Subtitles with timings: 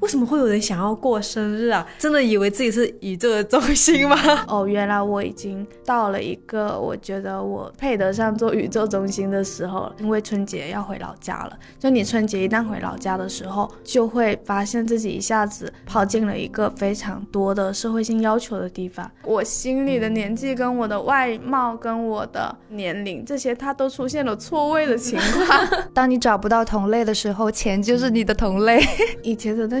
[0.00, 1.86] 为什么会有人想要过生日啊？
[1.98, 4.16] 真的以为自己是宇宙的中心吗？
[4.46, 9.94] 哦，原来我已经到了一个我觉得我配得上做宇宙中心的时候了。
[9.98, 19.10] 因为春节要回老家了，就你春节一旦回老家的时候，就会发现自己一下子跑进了一个非常多的社会性要求的地方。
[19.24, 25.68] 我心里的年纪跟我的外貌跟我的年龄这些，它都出现了错位的情况。
[25.92, 28.80] 当你找不到同类的时候，钱就是你的同类。
[29.22, 29.80] 以前的那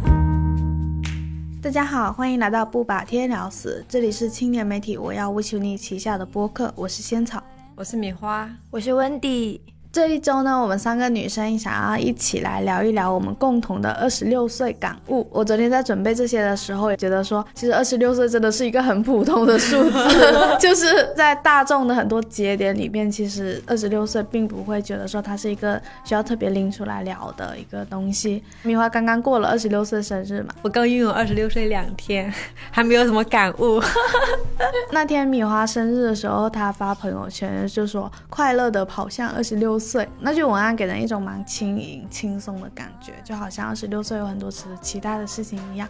[1.61, 7.41] 大家好，欢迎来到不把天聊死，这里是青年媒体我要无求你旗下的播客，我是仙草，
[7.75, 9.61] 我是米花，我是温迪。
[9.91, 15.27] 这一周呢，我们三个女生想要一起来聊一聊我们共同的二十六岁感悟。
[15.29, 19.97] 我昨天在准备这些的时候，也觉得说，其实二十六岁真的是一个很普通的数字，
[20.61, 28.41] 就是在大众的很多节点里面，其实二十六岁并不会觉得说它是一个需要特别拎出来聊的一个东西。
[28.63, 32.33] 米花刚刚过了二十六岁生日嘛，我刚拥有二十六岁两天，
[32.69, 33.81] 还没有什么感悟。
[34.93, 39.80] 那天米花生日的时候，她发朋友圈就说快乐的跑向二十六。
[39.81, 45.89] 岁，那句文案给人一种蛮轻盈、轻松的感觉，就好像二十六岁有很多值得期待的事情一样。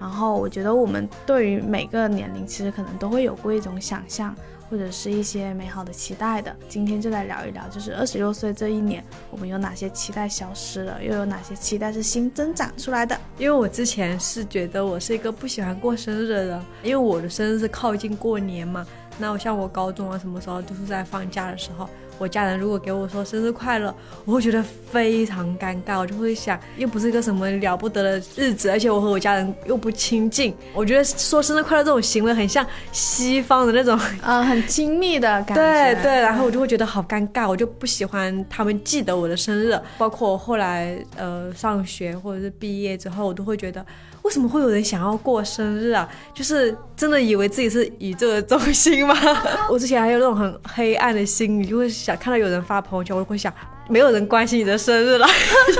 [0.00, 4.34] 然后我觉得我们对于每个年龄，其实可能都会有过一种想象，
[4.68, 6.54] 或者是一些美好的期待的。
[6.68, 13.18] 今天就来聊一聊，就是二十六岁这一年，我们有哪些期待消失了，又有哪些期待是新增长出来的？
[13.38, 18.86] 因为我之前是觉得我是一个不喜欢过生日的人，因为我的生日是靠近过年嘛。
[19.18, 21.88] 那我像我高中啊，什么时候都是在放假的时候。
[22.18, 35.54] 我家人如果给我说生日快乐，我会觉得非常尴尬，我就会想，又不是一个什么了不得的日子，而且我和我家人又不亲近，我觉得说生日快乐这种行为很像西方的那种，嗯，很亲密的感觉。
[35.94, 43.84] 对对，然后我就会觉得好尴尬，我就不喜欢他们记得我的生日，包括我后来呃上学或者是毕业之后，我都会觉得。
[44.22, 46.08] 为什么会有人想要过生日啊？
[46.34, 49.14] 就是真的以为自己是宇宙的中心吗？
[49.70, 53.52] 我之前还有那种很黑暗的心理，就会想看到有人发朋友圈，我就会想。
[53.88, 55.26] 没有人关心你的生日了，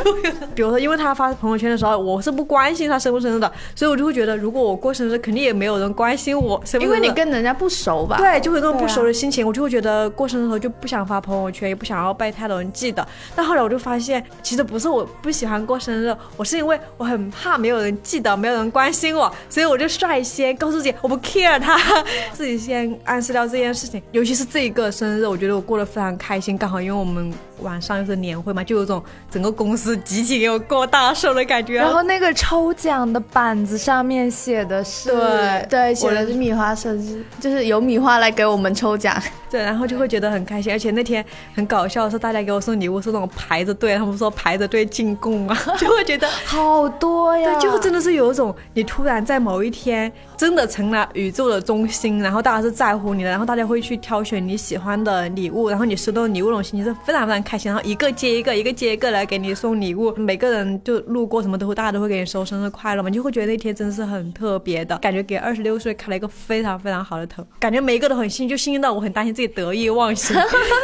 [0.55, 8.17] 比如说，因为他发朋友圈的时候，我是不关心他生不生日的，所以我就会觉得，如果我过生日，肯定也没有人关心我生因为你跟人家不熟吧？
[8.17, 13.07] 对，就会那种不熟的心情，我就会觉得过生日的时候就不想发朋友圈，也不想要被太多人记得。
[13.35, 21.77] 但后来我就发现，其实不是我不喜欢过生日，我是因为我很怕没有人记得，没有人关心我，所以我就率先告诉自己，我不 care 他，
[22.33, 24.01] 自己先暗示掉这件事情。
[24.13, 27.97] 尤其是这一个生日，我觉得我过得非常开心，刚好因为我们晚上。
[27.97, 31.77] 就是年会嘛，就有种整个公司集体给我过大寿的感觉。
[31.77, 39.17] 然后那个抽奖的板子上面写的是，对对，写的是米花生日，就是由米花来给我们抽奖。
[39.49, 40.73] 对，然后就会觉得很开心。
[40.73, 41.25] 而且那天
[41.55, 47.59] 很搞笑的是，大家给我送礼物是那种排着队，他们说排着队进贡嘛， 就会觉得好多呀。
[47.59, 57.87] 对，就真的是有一种你突然在某一天真的成了宇宙的中心，然后大家是在乎你的，然后大家会去挑选你喜欢的礼物，然后你收到礼物那种心情是非常非常开心，然后。
[57.87, 70.37] 一个接一个，一个接一个来给你送礼物，每个人就路过什么都会，大家都会给你说生日快乐嘛，你就会觉得那天真的是很特别的感觉，给二十六岁开了一个非常非常好的头，感觉每一个都很幸运，就幸运到我很担心自己得意忘形，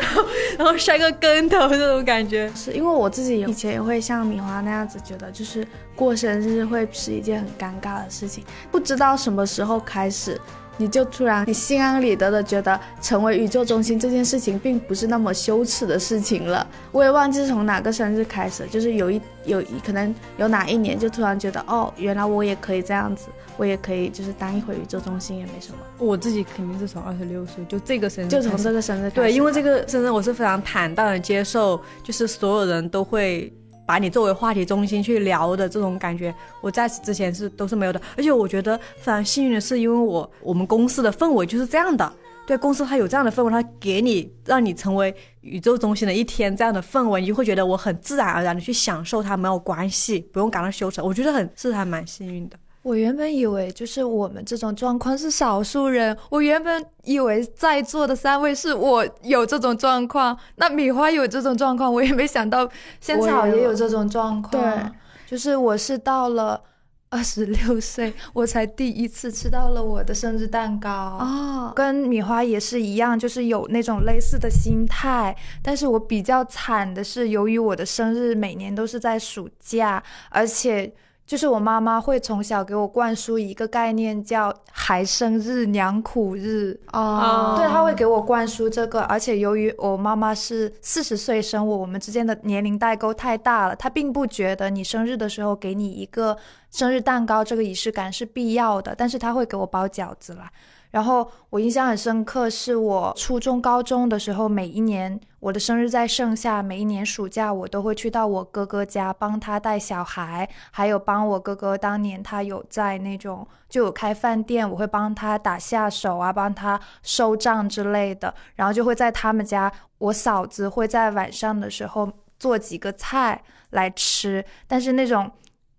[0.57, 2.49] 然后摔个跟头这种感觉。
[2.55, 10.41] 是因为我自己以前也会像米花那样子，觉得就是过生日会是一件很尴尬的事情，不知道什么时候开始。
[10.79, 16.67] 你就突然，你心安理得的觉得成为宇宙中心这件事情并不是那么羞耻的事情了。
[16.91, 25.79] 我也忘记是从哪个生日开始，就是有一有一可能有哪一年就突然觉得，哦，原来我也可以这样子，我也可以就是当一回宇宙中心也没什么。
[25.99, 33.53] 我自己肯定是从二十六岁，就这个生日，就从这个生日对，因为这个生日我是非常坦荡的接受，就是所有人都会。
[33.87, 38.01] 把你作为话题中心去聊的这种感觉，我在此之前是都是没有的。
[38.17, 42.13] 而且我觉得非常幸运的是，因为我我们公司的氛围就是这样的，
[42.47, 51.03] 对公司它有这样的氛围，它给你让你成为宇宙中心的一天这样的氛围，你就会觉得我很自然而然的去享受它，没有关系，不用感到羞耻。
[51.03, 52.57] 我觉得很是还蛮幸运的。
[52.83, 62.69] 我原本以为就是我们这种状况是少数人，我原本以为在座的三位是我有这种状况，那米花有这种状况，我也没想到
[63.01, 64.51] 仙草也有这种状况。
[64.51, 64.91] 对，
[65.27, 66.61] 就是我是到了
[67.09, 75.37] 二十六岁，我才第一次吃到了我的生日蛋糕哦，跟米花也是一样，就是有那种类似的心态。
[75.63, 80.93] 但是我比较惨的是，由于我的生日每年都是在暑假，而且。
[81.25, 89.01] 就是我妈妈会从小给我灌输一个概念，叫“孩生日娘苦日”哦，对，她会给我灌输这个。
[89.03, 96.37] 而且由于我妈妈是四十岁生我，我们之间的年龄代沟太大了，她并不觉得你生日的时候给你一个
[96.71, 100.51] 生日蛋糕这个仪式感是必要的，但是她会给我包饺子啦。
[100.91, 118.33] 然后我印象很深刻，是我初中、高中的时候，每一年我的生日在盛夏，每一年暑假我都会去到我哥哥家帮他带小孩，还有帮我哥哥当年他有在那种就有开饭店，我会帮他打下手啊，帮他收账之类的。
[118.55, 122.09] 然后就会在他们家，我嫂子会在晚上的时候
[122.39, 125.29] 做几个菜来吃，但是那种。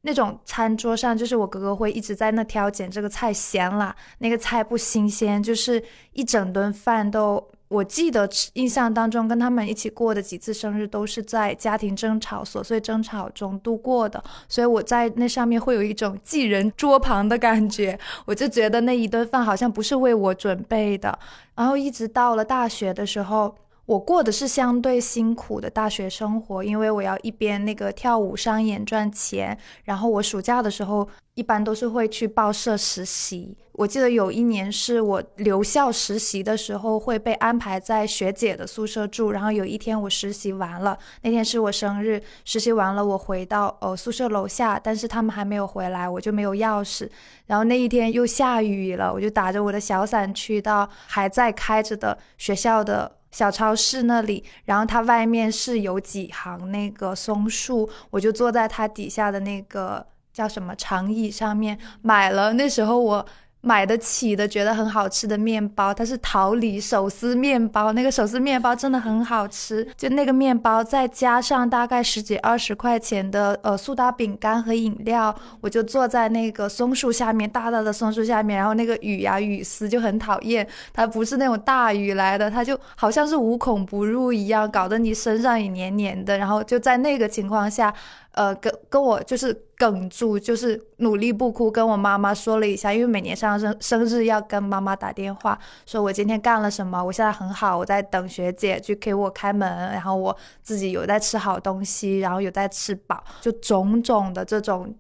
[0.06, 5.82] 那种餐桌上，就是我哥哥会一直在那挑拣这个菜咸了，那个菜不新鲜，就是
[6.12, 7.42] 一整顿饭都。
[7.74, 17.98] 我记得印象当中跟他们一起过的几次生日，都是在家庭争吵、琐碎争吵中度过的，所以我在那上面会有一种寄人桌旁的感觉。
[18.26, 21.18] 我就觉得那一顿饭好像不是为我准备的。
[21.56, 23.56] 然后一直到了大学的时候。
[23.86, 33.58] 我过的是相对辛苦的大学生活，因为我要一边那个跳舞商演赚钱，然后我暑假的时候一般都是会去报社实习。
[33.74, 47.10] 我记得有一年是我留校实习的时候会被安排在学姐的宿舍住，然后有一天我实习完了，那天是我生日，实习完了我回到呃宿舍楼下，但是他们还没有回来，我就没有钥匙。
[47.48, 53.12] 然后那一天又下雨了，我就打着我的小伞去到还在开着的学校的。
[53.34, 62.54] 小超市那里，然后它外面是有几行那个松树，我就坐在它底下的那个叫什么长椅上面买了。
[62.54, 63.26] 那时候我。
[63.66, 69.88] 买得起的，觉得很好吃的面包，它是桃李手撕面包，那个手撕面包真的很好吃。
[69.96, 86.38] 就那个面包，再加上大概十几二十块钱的呃苏打饼干和饮料，我就坐在那个松树下面，大大的松树下面，然后那个雨呀雨丝就很讨厌，它不是那种大雨来的，它就好像是无孔不入一样，搞得你身上也黏黏的。
[86.38, 87.94] 然后就在那个情况下。
[88.34, 104.96] 呃，跟跟我就是哽住，就是努力不哭，跟我妈妈说了一下，因为每年上生生日要跟妈妈打电话，说我今天干了什么，我现在很好，我在等学姐去给我开门，然后我自己有在吃好东西，然后有在吃饱，就种种的这种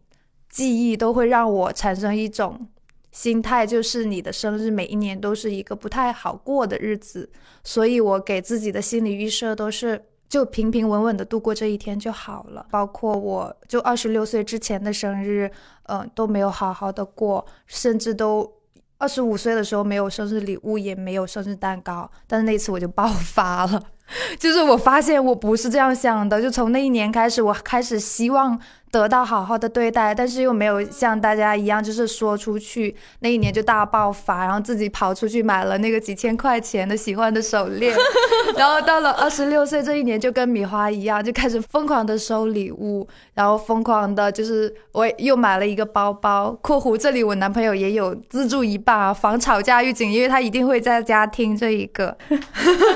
[0.47, 2.67] 记忆都会让我产生一种
[3.11, 7.31] 心态，就是你的生日每一年都是一个不太好过的日子，
[7.63, 9.99] 所以我给自己的心理预设都是。
[10.29, 12.65] 就平平稳稳的度过这一天就好了。
[12.71, 15.51] 包括我就二十六岁之前的生日，
[15.83, 18.51] 嗯，都没有好好的过，甚至都
[18.97, 22.09] 二十五岁的时候没有生日礼物，也没有生日蛋糕。
[22.27, 23.81] 但是那次我就爆发了，
[24.39, 26.41] 就是我发现我不是这样想的。
[26.41, 28.59] 就从那一年开始，我开始希望。
[28.93, 37.97] 得到好好的对待，但是又没有像大家一样，就是说出去那一年就大爆发，然后自己跑出去买了那个几千块钱的喜欢的手链，
[38.55, 52.15] 然后到了二十六岁这一年就跟米花一样，就开始疯狂的收礼物，然后疯狂的就是我又买了一个包包（括弧这里我男朋友也有资助一半啊，防吵架预警，因为他一定会在家听这一个），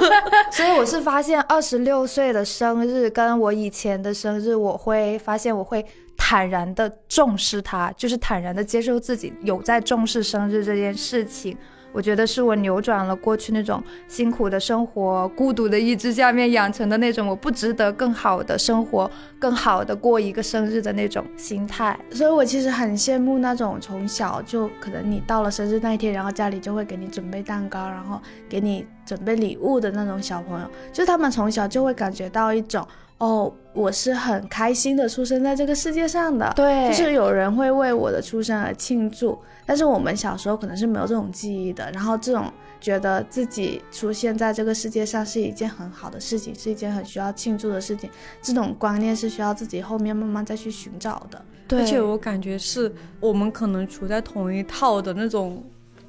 [0.54, 5.84] 所以我是发现二十六岁的生日跟我以前的生日，我会发现我会。
[6.30, 11.58] 坦然的重视它，就是坦然的接受自己有在重视生日这件事情。
[11.94, 21.98] 我觉得是我扭转了过去那种辛苦的生活、孤独的意志下面养成的那种我不值得更好的生活、更好的过一个生日的那种心态。
[22.12, 32.86] 所以我其实很羡慕那种从小就可能你到了生日那一天，然后家里就会给你准备蛋糕，然后给你准备礼物的那种小朋友，就他们从小就会感觉到一种。
[33.20, 39.38] 哦，我是很开心的出生在这个世界上的，对，就是有人会为我的出生而庆祝。
[39.66, 42.46] 但是我们小时候可能是没有这种记忆的，然后这种
[42.80, 48.10] 觉得自己出现在这个世界上是一件很好的事情，是一件很需要庆祝的事情，
[48.42, 51.44] 这种观念是需要自己后面慢慢再去寻找的。
[51.68, 55.64] 对，而且我感觉是我们可能处在同一套的那种。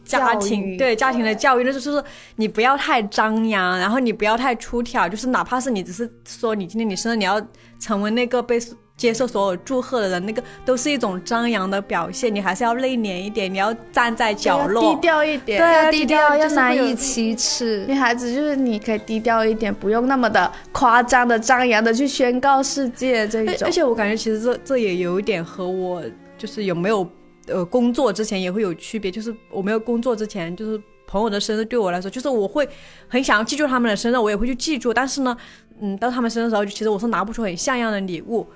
[0.08, 2.02] 家庭对家庭的教育，那就是说
[2.36, 7.40] 你不要太张扬，然后你不要太出挑，就是哪怕是你只是说你今天你生日，你要
[7.78, 8.58] 成为那个被
[8.96, 17.84] 接受所有祝贺的人，那个都是一种张扬的表现，你还是要内敛一点，你要站在角落，低调一点，对，要低调，要难以启齿。
[17.86, 23.66] 女孩子就是你可以低调一点，不用那么的夸张的张扬的去宣告世界这一种。
[23.66, 26.02] 而且我感觉其实这这也有一点和我
[26.38, 27.08] 就是有没有。
[27.48, 32.68] 呃工作之前也会有区别，就是我没有工作之前，就是朋友的生日对我来说，就是我会
[33.08, 35.36] 很想要记住他们的生日，我也会去记住，但是呢，
[35.80, 38.46] 嗯，到他们生日时候，其实我是拿不出很像样的礼物。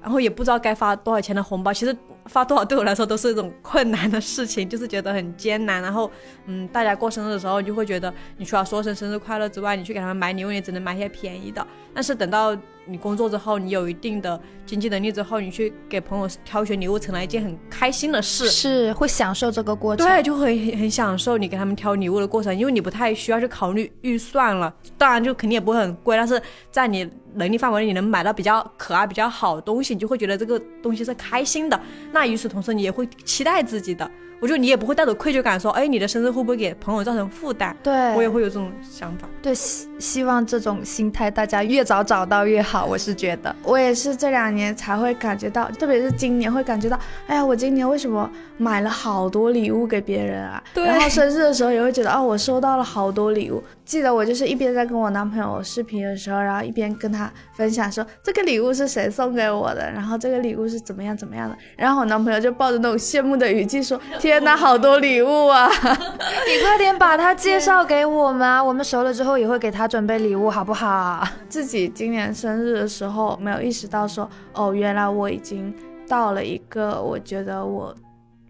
[0.00, 5.80] 然后也不知道该发多少钱的红包，其实发多少对我来说都是一种困难的事情，就是觉得很艰难。
[5.80, 6.10] 然后，
[6.46, 11.64] 嗯，大家过生日的时候，就会觉得你除了说声生日快乐之外，你去给他们买礼物也只能买一些便宜的。
[11.94, 24.74] 但是等到你工作之后，你有一定的经济能力之后，你去给朋友挑选礼物，成了一件很开心的事，是会享受这个过程，对，就会很享受你给他们挑礼物的过程，因为你不太需要去考虑预算了。
[24.98, 31.80] 当然，就肯定也不会很贵，但是在你能力范围内，你能买到比较可爱、比较好的东西，你就会觉得这个东西是开心的。
[32.10, 34.10] 那与此同时，你也会期待自己的。
[34.42, 37.72] 我觉得你也不会带着愧疚感说，哎，你的生日会不会给朋友造成负担？
[37.80, 39.28] 对我也会有这种想法。
[39.40, 42.84] 对，希希望这种心态大家越早找到越好。
[42.84, 50.60] 我是觉得，我也是这两年才会感觉到，特别是今年会感觉到，哎呀，我今年为什么买了好多礼物给别人啊？
[50.74, 50.84] 对。
[50.84, 53.62] 然后生日的时候也会觉得，哦，我收到了好多礼物。
[53.84, 65.68] 记得我就是一边在跟我男朋友视频的时候，然后一边跟他分享说这个礼物是谁送给我的，然后这个礼物是怎么样怎么样的，然后我男朋友就抱着那种羡慕的语气说：“天 哪，好多礼物啊！
[66.46, 75.74] 你快点把他介绍给我们啊，我们熟了之后也会给他准备礼物，好不好？”自己今年生日的时候没有意识到说，哦，原来我已经
[76.06, 77.94] 到了一个我觉得我。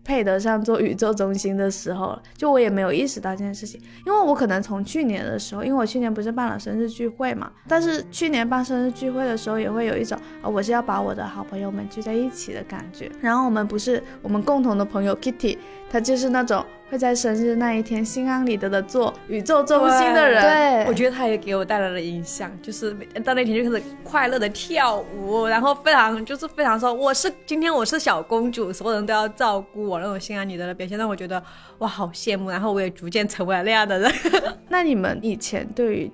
[0.04, 13.10] 配得上做宇宙中心的时候了，就我也没有意识到这件事情，因为我可能从去年的时候，因为我去年不是办了生日聚会嘛，但是去年办生日聚会的时候，也会有一种啊，我是要把我的好朋友们聚在一起的感觉。
[13.20, 15.56] 然后我们不是我们共同的朋友 Kitty，
[15.92, 16.64] 她就是那种。
[16.90, 22.94] 会在生日那一天心安理得的做宇宙中心的人，对我觉得他也给我带来了影响，就是
[23.24, 31.42] 到那天就开始快乐的跳舞，然后非常就是非常说我是今天我是小公主，所有人都要照顾我那种心安理得的表现，让我觉得
[31.78, 34.12] 哇好羡慕，然后我也逐渐成为了那样的人。
[34.68, 36.12] 那你们以前对于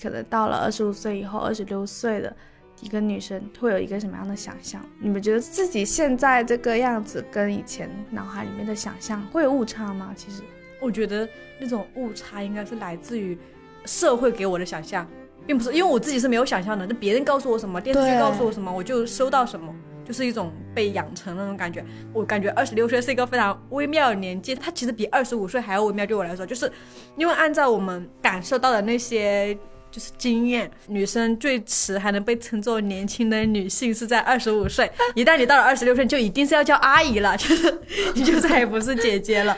[0.00, 2.32] 可能到了二十五岁以后，二十六岁的？
[2.80, 4.80] 一个女生会有一个什么样的想象？
[4.98, 10.12] 你们觉得自己现在这个样子跟以前脑海里面的想象会有误差吗？
[10.16, 10.42] 其实，
[10.80, 13.36] 我觉得那种误差应该是来自于
[13.84, 15.06] 社会给我的想象，
[15.46, 16.86] 并不是因为我自己是没有想象的。
[16.86, 21.84] 那别人告诉我什么，电视剧告诉我什么，我就收到什么，就是一种被养成那种感觉。
[22.12, 26.06] 我感觉二十六岁是一个非常微妙的年纪，它其实比二十五岁还要微妙。
[26.06, 26.70] 对我来说，就是
[27.16, 29.58] 因为按照我们感受到的那些。
[29.90, 37.78] 就是经验，女生最迟还能被称作年轻的女性是在二十五岁，一旦你到了二十六岁，就一定是要叫阿姨了， 就是
[38.14, 39.56] 你就再也不是姐姐了。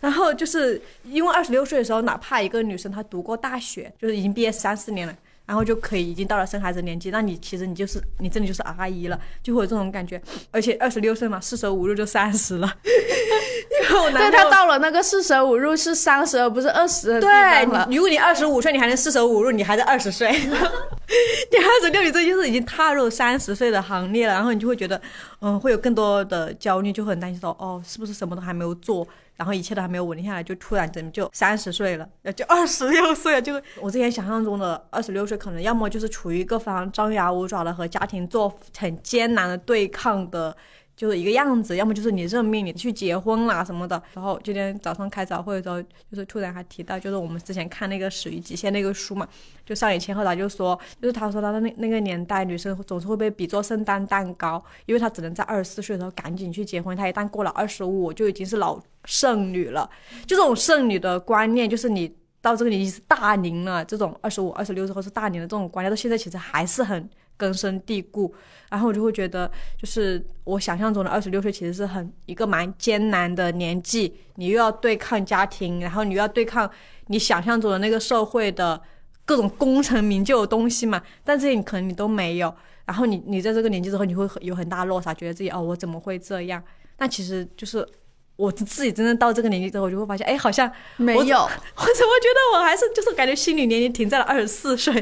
[0.00, 5.14] 然后就是因为二十六岁的时候，哪怕一个女生她读过大学，就是已经毕业三四年了。
[5.46, 10.20] 然后就可以已经到了生孩子年纪，那你其实你就是你真的就是阿姨了，就会有这种感觉。
[10.50, 12.72] 而且二十六岁嘛，四舍五入就三十了。
[14.12, 20.30] 对他到了那个四舍五入是三十而不是二十对，如果你二十五岁，你还能四舍五入，你还在二十岁。
[21.50, 24.32] 你二十六，你这就是已经踏入三十岁的行列了。
[24.32, 25.00] 然后你就会觉得，
[25.40, 29.06] 嗯，会有更多的焦虑，就很担心说，哦，是不是什么都还没有做？
[29.36, 33.42] 然后一切都还没有稳定下来，就突然怎么就三十岁了，就二十六岁了。
[33.42, 40.56] 就我之前想象中的二十六岁，可能要么就是处于一个非常张牙舞爪的和家庭做很艰难的对抗的。
[40.96, 44.00] 就是一个样子，要么就是你认命，你去结婚啦什么的。
[44.14, 49.26] 然后今天早上开早会的时候，就是突然还提到，就是我们之前看那个《始于极限》那个书嘛，
[49.66, 59.88] 就上野千鹤他就说，就是他说他的那那个年代，女生总是会被比作圣诞蛋糕，因为她只能在二十四岁的时候赶紧去结婚，她一旦过了二十五，就已经是老剩女了。
[60.26, 67.10] 就这种剩女的观念，就是你到这个年纪是大龄了，这种二十五、二十六之后是大龄的这种观念，到现在其实还是很。
[67.36, 68.34] 根深蒂固，
[68.70, 76.70] 然后我就会觉得，就是我想象中的二十六岁其实是很一个蛮艰难的年纪，你又要对抗家庭，然后你又要对抗
[77.08, 78.80] 你想象中的那个社会的
[79.24, 86.62] 各种功成名就的东西嘛，但这些你可能你都没有，然后你你在这个年纪之后，你会有很大落差，觉得自己哦，我怎么会这样？
[86.96, 87.86] 但其实就是。
[88.36, 91.20] 我自己真正到这个年纪之后，我就会发现，哎，好像没有。
[91.22, 91.48] 我怎么
[92.20, 94.92] 觉得我还是就是感觉心理年龄停在了二十四岁，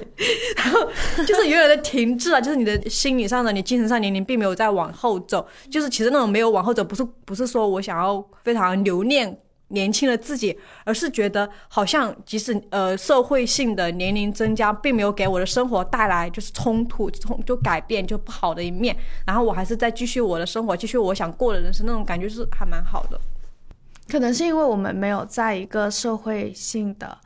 [0.57, 0.87] 然后
[1.27, 5.47] 就是远远的停滞了，就是你的心理上的、你精神上年龄并没有在往后走。
[5.71, 9.39] 就是其实那种没有往后走，不是不是说我想要非常留恋。
[9.73, 23.21] 年轻的自己，而是觉得好像即使呃社会性的年龄增加，并没有给我的生活带来就是冲突、冲就改变就不好的一面，然后我还是在继续我的生活，继续我想过的人生，那种感觉是还蛮好的。
[24.09, 27.17] 可能是因为我们没有在一个社会性的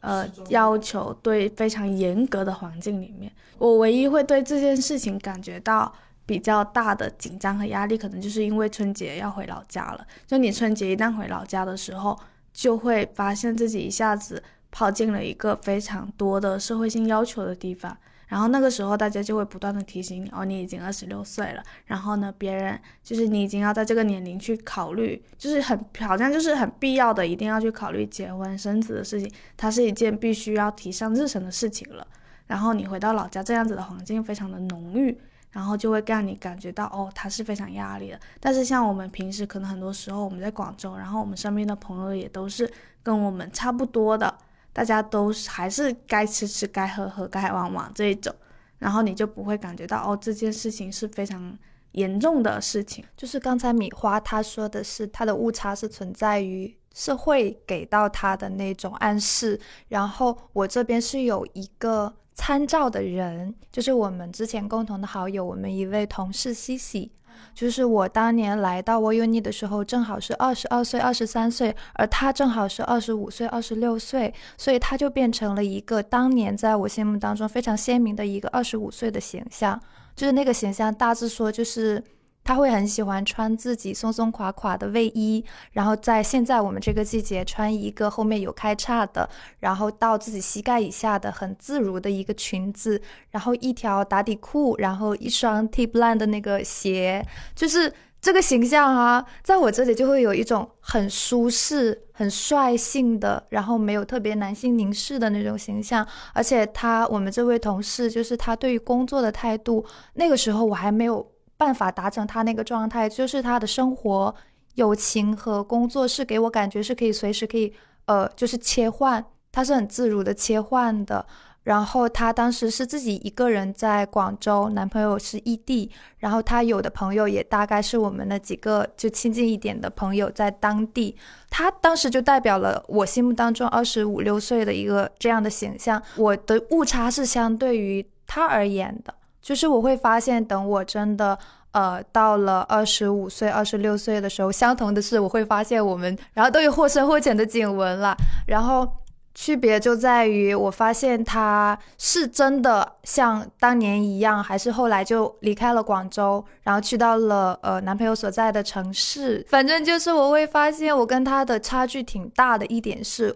[0.00, 5.92] 呃要求对非常严格的环境里面，我唯一会对这件事情感觉到
[6.24, 10.06] 比较大的紧张和压力，可能就是因为春节要回老家了。
[10.26, 12.18] 就你春节一旦回老家的时候，
[12.52, 17.96] 就会发现自己一下子跑进了一个非常多的社会性要求的地方。
[18.28, 21.62] 然后那个时候，大家就会不断的提醒你，哦，你已经二十六岁了。
[21.84, 32.06] 然后呢，别人就是你已经要在这个年龄去考虑，就是很好像就是很必要的，一定要去考虑结婚生子的事情，它是一件必须要提上日程的事情了。
[32.46, 35.14] 然后你回到老家，这样子的环境非常的浓郁，
[35.52, 38.18] 然后就会让你感觉到，哦，它是非常压力的。
[38.40, 42.68] 但是像我们平时可能很多时候我们在广州，然后我们身边的朋友也都是
[43.02, 44.36] 跟我们差不多的。
[44.74, 48.34] 大家都还是该吃吃该喝喝该玩玩这一种，
[48.78, 51.54] 然后你就不会感觉到哦这件事情是非常
[51.90, 53.04] 严重的事情。
[53.14, 67.12] 就是刚才米花他说的是他的误差是存在于社会给到他的那种暗示，然后我这边是有一个参照的人，就是我们之前共同的好友，我们一位同事西西。
[67.54, 79.80] 就是我当年来到 w Uni 的时候，正好是二十二岁、二十三岁，而他正好是二十五岁、二十六岁，所以他就变成了一个当年在我心目当中非常鲜明的一个二十五岁的形象。
[80.14, 82.02] 就是那个形象，大致说就是。
[82.44, 89.28] 他会很喜欢穿自己松松垮垮的卫衣，然后在现在我们这个季节穿一个后面有开叉的，
[89.60, 106.06] 然后到自己膝盖以下的很自如的一个裙子，然后一条打底裤，然后一双 Tipline 的那个鞋，就是这个形象啊，在我这里就会有一种很舒适、很率性的，然后没有特别男性凝视的那种形象。
[106.32, 109.84] 而且他，我们这位同事，就是他对于工作的态度，
[110.14, 111.31] 那个时候我还没有。
[111.62, 114.34] 办法达成他那个状态，就是他的生活、
[114.74, 117.72] 友情和工作是给我感觉是可以随时可以，
[118.06, 121.24] 呃，就是切换，他是很自如的切换的。
[121.62, 125.88] 然后他当时是自己一个人在广州，男朋友是异地，
[126.18, 131.16] 然后他有的朋友也大概是我们的几个就亲近一点的朋友在当地。
[131.48, 136.02] 他当时就代表了我心目当中二十五六岁的一个这样的形象。
[136.16, 139.14] 我的误差是相对于他而言的。
[139.42, 141.36] 就是我会发现，等我真的
[141.72, 148.16] 呃到了二十五岁、二十六岁的时候，相同的是，我会发现我们然后都有或深或浅的颈纹了。
[148.46, 148.88] 然后
[149.34, 159.44] 区别就在于，我发现他是真的像当年一样，还是后来就离开了广州，然后去到了呃男朋友所在的城市。
[159.48, 163.34] 反正就是我会发现，我跟他的差距挺大的一点是。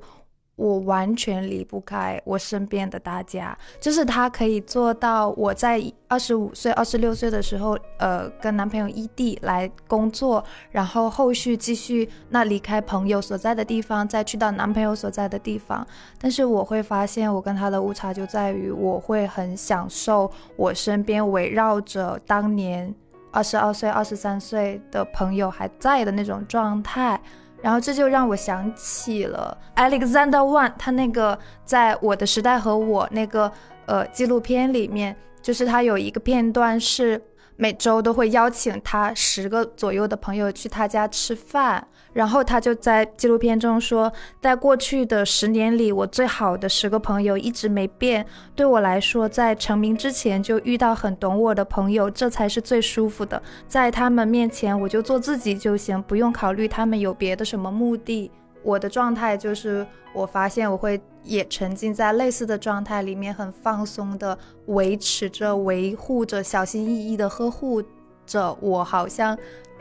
[0.56, 15.86] 我完全离不开我身边的大家，就是他可以做到我在二十五岁、二十六岁的时候，呃，跟男朋友异地来工作，然后后续继续那离开朋友所在的地方，再去到男朋友所在的地方。
[16.18, 22.94] 但是我会发现，我跟他的误差就在于，我会很享受我身边围绕着当年
[23.30, 27.20] 二十二岁、二十三岁的朋友还在的那种状态。
[27.62, 33.50] 然后这就让我想起了 Alexander One，他那个在我的时代和我那个
[33.86, 37.22] 呃纪录片里面，就是他有一个片段是。
[37.58, 48.24] 每周都会邀请他十个左右的朋友去他家吃饭，然后他就在纪录片中说，在过去的十年里，我最好的十个朋友一直没变。
[48.54, 53.42] 对我来说，在成名之前就遇到很懂我的朋友，这才是最舒服的。
[53.68, 58.30] 在他们面前，我就做自己就行，不用考虑他们有别的什么目的。
[58.62, 67.82] 我的状态就是，我发现我会也沉浸在类似的状态里面，很放松的维持着、维护着、小心翼翼的呵护
[68.24, 69.36] 着我，好像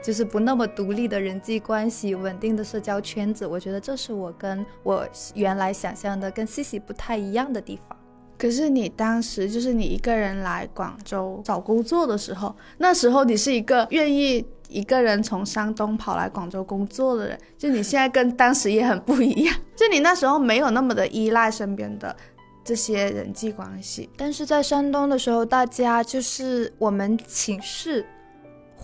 [0.06, 3.48] 就是不那么独立的人际关系、稳定的社交圈子。
[3.48, 7.98] 我觉得这是我跟我原来想象的跟西西不太一样的地方。
[8.38, 14.46] 可是你当时就是你一个人来广州找工作的时候，那时候你是一个愿意。
[14.68, 19.56] 一个人从山东跑来广州工作的人，就你现在跟当时也很不一样。
[19.76, 22.14] 就你那时候没有那么的依赖身边的
[22.64, 28.04] 这些人际关系，但是在山东的时候，大家就是我们寝室。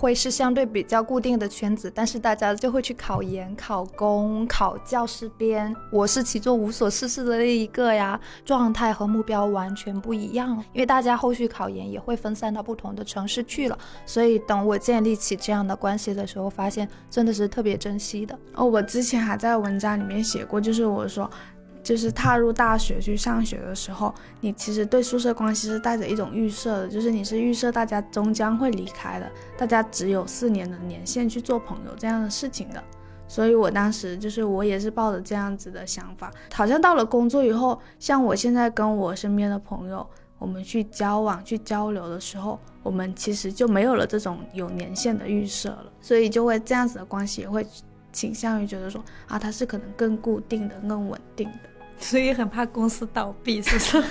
[0.01, 5.75] 会是相对比较固定的圈子，但是大家就会去考研、考公、考教师编。
[5.91, 10.57] 我是其中无所事事的那一个呀，状态和目标完全不一样。
[10.73, 18.35] 因为大家后续考研也会分散到不同的城市去了，所以等我建立起这样的关系的时候，发现真的是特别珍惜的。
[18.55, 21.29] 哦，我之前还在文章里面写过，就是我说。
[21.83, 32.83] 就是踏入大学去上学的时候，你其实对宿舍关系是带着一种预设的，就是你是预设大家终将会离开的，大家只有四年的年限去做朋友这样的事情的。
[33.27, 40.07] 所以我当时就是我也是抱着这样子的想法，好像到了工作以后，像我现在跟我身边的朋友。
[40.39, 47.63] 我们去交往、去交流的时候，我们其实就没有了这种有年限的预设了，所以就会这样子的关系也会
[48.11, 51.69] 倾向于觉得说啊，它是可能更固定的、更稳定的。
[51.99, 54.03] 所以很怕公司倒闭，是不是？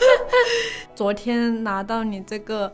[0.94, 2.72] 昨天拿到你这个。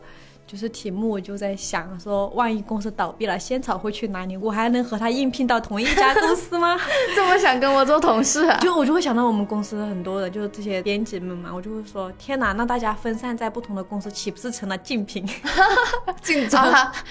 [0.55, 4.37] 就是题目，我就在想说，万一公司倒闭了，仙草会去哪里？
[4.37, 6.79] 我还能和他应聘到同一家公司吗？
[7.13, 8.45] 这么想跟我做同事？
[8.45, 8.57] 啊？
[8.63, 15.27] 就我就会想到我们公司很多的，就是这些编辑们嘛，我就会说，天哪，那大家分散在不同的公司，岂不是成了竞品？
[16.23, 16.61] 竞争？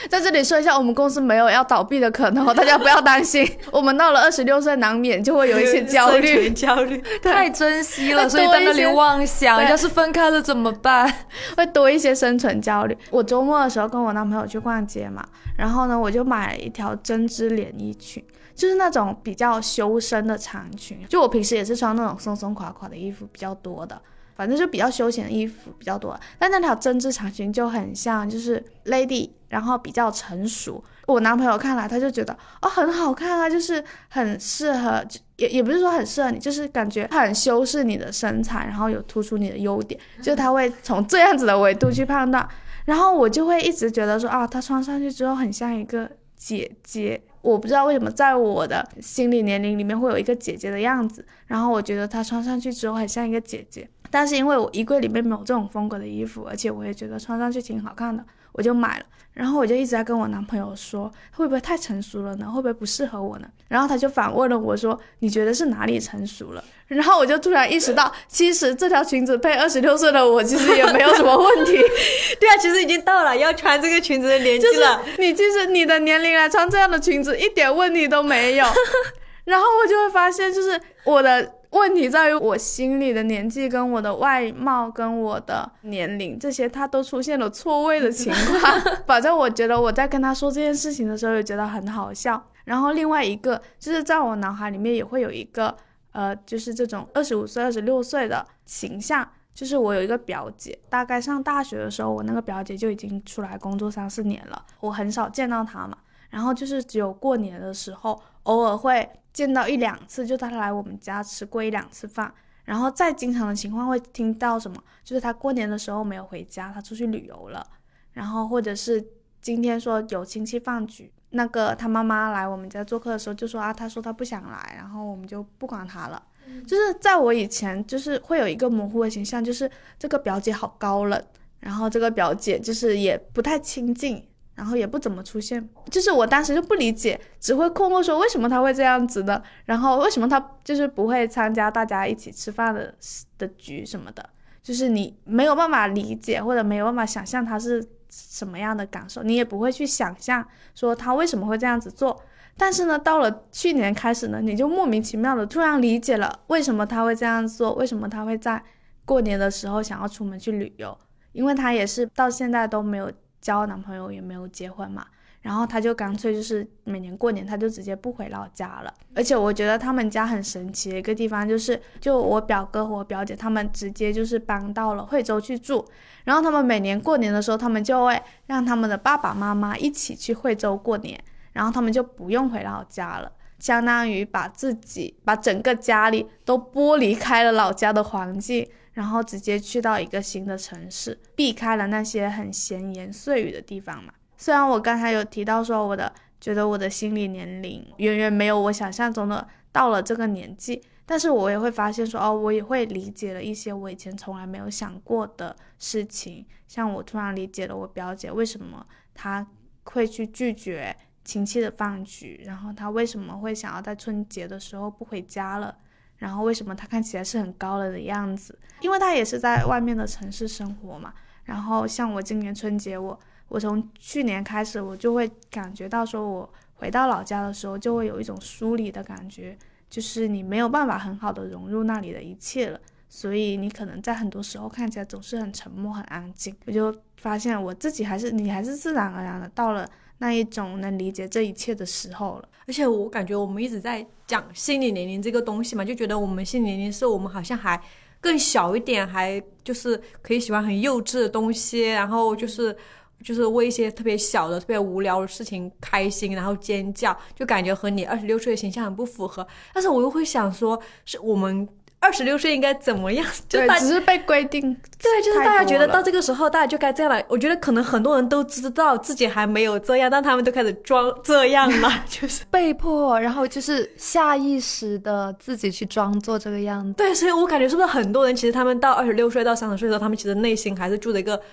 [0.09, 3.47] 在这里说一下，我们公司没有要倒闭的可能，大家不要担心。
[3.71, 11.13] 我们到了二十六岁，难免就会有一些焦虑，焦虑，太珍惜了，所以在那里妄想，要是分开了怎么办？
[11.59, 12.97] 会多一些生存焦虑。
[13.11, 13.23] 我。
[13.35, 21.05] 周末的时候跟我男朋友去逛街嘛，然后呢，我就买了一条针织连衣裙，就是那种比较修身的长裙。
[21.09, 24.01] 就我平时也是穿那种松松垮垮的衣服比较多的，
[24.37, 26.17] 反正就比较休闲的衣服比较多。
[26.39, 30.85] 但那条针织长裙就很像，就是 lady，然后比较成熟。
[31.07, 35.05] 我男朋友看来他就觉得哦很好看啊，就是很适合，
[35.39, 42.49] 也也不是说很适合你，就是感觉很修饰你的身材，然后有突出你的优点，就他会从这样子的维度去判断。
[42.85, 51.25] 然后我就会一直觉得说啊，她穿上去之后很像一个姐姐，我不知道为什么在我的心理年龄里面会有一个姐姐的样子。
[51.47, 59.05] 然后我觉得她穿上去之后很像一个姐姐，但是因为我衣柜里面没有这种风格的衣服，而且我也觉得穿上去挺好看的，我就买了。
[59.35, 62.47] 然后我就一直在跟我男朋友说，会不会太成熟了呢？
[62.47, 63.49] 会不会不适合我呢？
[63.67, 66.63] 然后他就反问了我说，你觉得是哪里成熟了？
[66.87, 71.73] 然后我就突然意识到，其实这条裙子配二十六岁的我，其实也没有什么问题。
[72.39, 75.03] 对啊，其实已经到了要穿这个裙子的年纪了。
[75.19, 78.65] 你其实你的年龄来穿这样的裙子一点问题都没有。
[79.47, 81.55] 然后我就会发现，就是我的。
[81.75, 88.81] 问题在于我心里的年纪跟我的外貌跟我的年龄这些，他都出现了错位的情况。
[89.07, 92.41] 反正我觉得我在跟他说这件事情的时候，也觉得很好笑。
[92.65, 95.77] 然后另外一个就是在我脑海里面也会有一个，
[96.13, 99.29] 呃，就是这种二十五岁、二十六岁的形象。
[99.53, 104.65] 就是我有一个表姐，大概上大学的时候，我那个表姐就已经出来工作三四年了。
[104.81, 105.99] 我很少见到她嘛，
[106.31, 109.09] 然后就是只有过年的时候，偶尔会。
[109.35, 112.33] 见到一两次，就他来我们家吃过一两次饭，
[112.65, 117.67] 然后再经常的情况会听到什么，就是他过年的时候没有回家，他出去旅游了，
[118.13, 119.05] 然后或者是
[119.43, 126.23] 今天说有亲戚饭局，那个他妈妈来我们家做客的时候就说啊，他说他不想来，然后我们就不管他了。
[126.67, 129.69] 就是在我以前，就是会有一个模糊的形象，就是
[129.99, 131.25] 这个表姐好高冷，
[131.59, 134.23] 然后这个表姐就是也不太亲近。
[134.55, 139.43] 然后也不怎么出现，就是我当时就不理解，只会困惑说为什么他会这样子呢？
[139.65, 142.95] 然后为什么他就是不会参加大家一起吃饭的
[143.37, 144.25] 的局什么的？
[144.63, 152.23] 就是你没有办法理解或者没有办法想象他是什么样的感受，你也不会去想象说他为什么会这样子做。
[152.57, 158.63] 但是呢，到了去年开始呢，你就莫名其妙的突然理解了为什么他会这样做，为什么他会在
[159.05, 160.97] 过年的时候想要出门去旅游，
[161.33, 163.11] 因为他也是到现在都没有。
[163.45, 165.05] 交男朋友也没有结婚嘛，
[165.43, 168.91] 然后他就干脆就是每年过年他就直接不回老家了。
[169.15, 175.87] 而且我觉得他们家很神奇的一个地方就是，就我表哥和我表姐他们直接就是搬到了惠州去住，
[176.25, 188.67] 然后他们每年过年的时候，他们就会让他们的爸爸妈妈一起去惠州过年，然后他们就不用回老家了，相当于把自己把整个家里都剥离开了老家的环境。
[188.95, 194.15] 然后直接去到一个新的城市，避开了那些很闲言碎语的地方嘛。
[194.37, 206.47] 虽然我刚才有提到说我的觉得我的心理年龄远远没有我想象中的到了这个年纪，但是我也会发现说哦，我也会理解了一些我以前从来没有想过的事情。
[206.67, 209.47] 像我突然理解了我表姐为什么她
[209.85, 215.77] 会去拒绝亲戚的饭局，然后她为什么会想要在春节的时候不回家了。
[216.25, 218.59] 然后为什么他看起来是很高冷的样子？
[218.81, 221.13] 因为他也是在外面的城市生活嘛。
[221.45, 229.55] 然后像我今年春节，我我从去年开始，我就会感觉到说，我回到老家的时候，就会有一种疏离的感觉，
[229.91, 232.81] 就是你没有办法很好的融入那里的一切了。
[233.07, 236.57] 所以你可能在很多时候看起来总是很沉默、很安静。
[236.65, 239.87] 我就发现我自己还是你还是自然而然的到了。
[240.25, 247.79] 那一种能理解这一切的时候了，而且我感觉我们一直在讲心理年龄这个东西嘛，就觉得我们心理年龄是我们好像还
[248.23, 252.75] 更小一点，还就是可以喜欢很幼稚的东西，然后就是
[253.23, 259.47] 就是为一些特别小的、特别无聊的事情开心，然后尖叫，就感觉和你二十六岁的形象很不符合。
[259.75, 261.69] 但是我又会想说，是我们。
[262.05, 263.27] 二十六岁应该怎么样？
[263.49, 264.61] 就只是被规定。
[265.03, 267.23] 对，就是大家觉得到这个时候，大家就该这样了。
[267.29, 276.93] 我觉得可能很多人都知道自己还没有这样，但他们都开始装这样了， 就是被迫，然后就是下意识的自己去装作这个样子。
[276.95, 281.45] 对，所以我感觉是不是很多人其实他们到二十六岁到三十岁的时候，他们其实内心还是住着一个可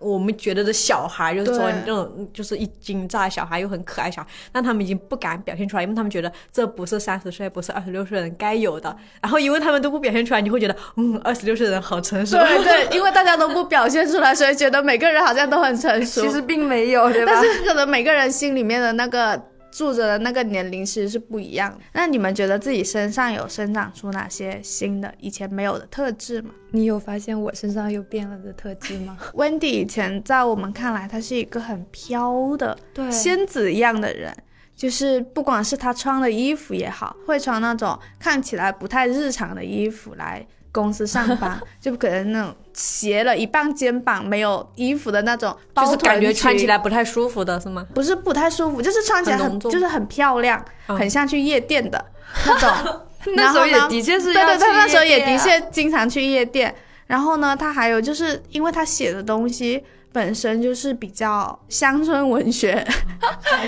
[0.00, 8.94] 我们觉得的小孩，就是说对那种就是一惊炸的小孩又很可爱小孩，但他们已经不敢表现出来，因为他们觉得这不是三十岁，不是二十六岁的人该有的。
[9.22, 12.36] 然后因为他们都不表现出来，你会觉得嗯，二十六岁的人好成熟。
[12.38, 16.22] 对对，因为大家都不表现出来，所以觉得每个人好像都很成熟。
[16.22, 17.44] 其实并没有，对吧但？
[17.44, 21.78] 是可能每个人心里面的那个住着的那个年龄其实是不一样的。
[21.92, 34.34] 那你们觉得自己身上有生长出哪些新的以前没有的特质吗你有发现我身上有变了的特质吗？？Wendy 以前在我们看来，她是一个很飘的对仙子一样的人。
[34.76, 40.46] 就是不管是她穿的衣服也好，会穿那种看起来不太日常的衣服来
[40.78, 47.84] 公司上班， 就可能那种斜了一半肩膀没有衣服的那种包就是感觉穿起来不太舒服的是吗？
[47.94, 52.04] 不是不太舒服，就是穿起来很很就是很漂亮，嗯很像去夜店的
[52.46, 53.00] 那种。
[53.34, 56.72] 那时候也的确是对对，他那时候也的确经常去夜店。
[57.08, 62.86] 然后呢，他还有就是因为他写的东西本身就是比较乡村文学、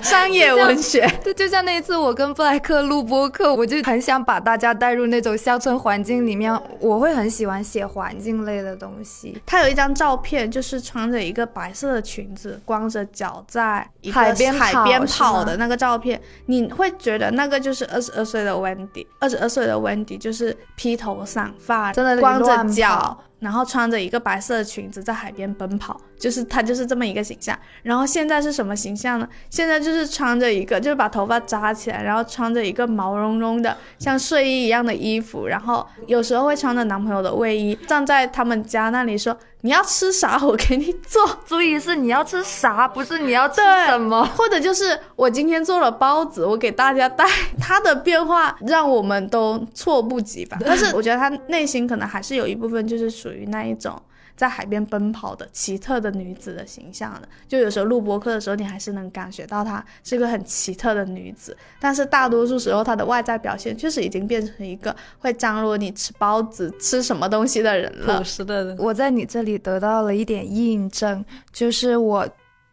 [0.03, 6.50] 商业文学，对，就像那一次我跟布莱克录播课，我就很想把大家带入那种乡村环境里面。
[6.81, 9.40] 我会很喜欢写环境类的东西。
[9.44, 19.07] 他有一张照片，就是穿着一个白色的裙子，光着脚在海边海边跑的那个照片，你会觉得那个就是二十二岁的 Wendy。
[19.20, 27.59] 二十二岁的 Wendy 就是披头散发，真的光着脚跑，然后穿着一个白色的裙子在海边奔跑，就是他就是这么一个形象。
[27.83, 29.29] 然后现在是什么形象呢？
[29.48, 41.29] 现在就是穿着一个，就是把头发扎起来，然后穿着一个毛茸茸的像睡衣一样的衣服，然后有时候会穿着男朋友的卫衣，站在他们家那里说：“你要吃啥，我给你做。
[41.46, 44.25] ”注意是你要吃啥，不是你要吃什么。
[44.37, 47.27] 或者就是我今天做了包子，我给大家带，
[47.61, 50.59] 他的变化让我们都措不及吧。
[50.64, 54.01] 但是我觉得他内心可能还是有一部分就是属于那一种
[54.40, 57.29] 在海边奔跑的奇特的女子的形象的。
[57.46, 68.24] 就有时候录播课的时候，你还是能感觉到她是个很奇特的女子，但是大多数时候她的外在表现确实已经变成一个会张罗你吃包子、吃什么东西的人了朴。
[68.24, 68.76] 实的人。
[68.79, 71.22] 我在你这里得到了一点印证，
[71.53, 72.26] 就是我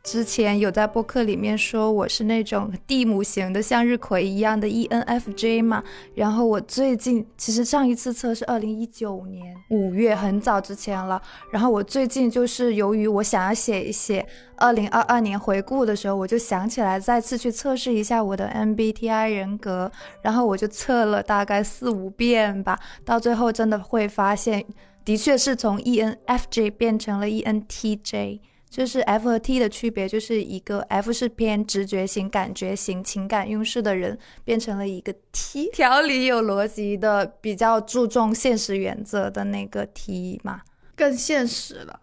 [0.08, 5.84] 之前有在播客里面说我是那种地母型的向日葵一样的 ENFJ 嘛，
[6.16, 11.22] 然后我最近其实上一次测是二零一九年五月，很早之前了。
[11.52, 19.92] 然后我最近就是由于我想要写一写二零二二年回顾的时候，我就想起来再次去测试一下我的 MBTI 人格，
[20.22, 24.64] 然后我就测了大概四五遍吧，到最后真的会发现。
[25.04, 40.62] 的确是从 ENFJ 变成了 ENTJ，就是 F 和 T 的区别，就是一个 F 是偏直觉型、感觉型、情感用事的人，变成了一个 T，条理有逻辑的，比较注重现实原则的那个 T 嘛。
[40.96, 42.00] 更现实了，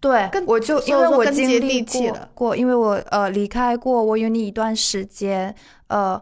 [0.00, 5.54] 对，更我就因为我经历过过，因为我呃离开过我有你一段时间，
[5.88, 6.20] 呃，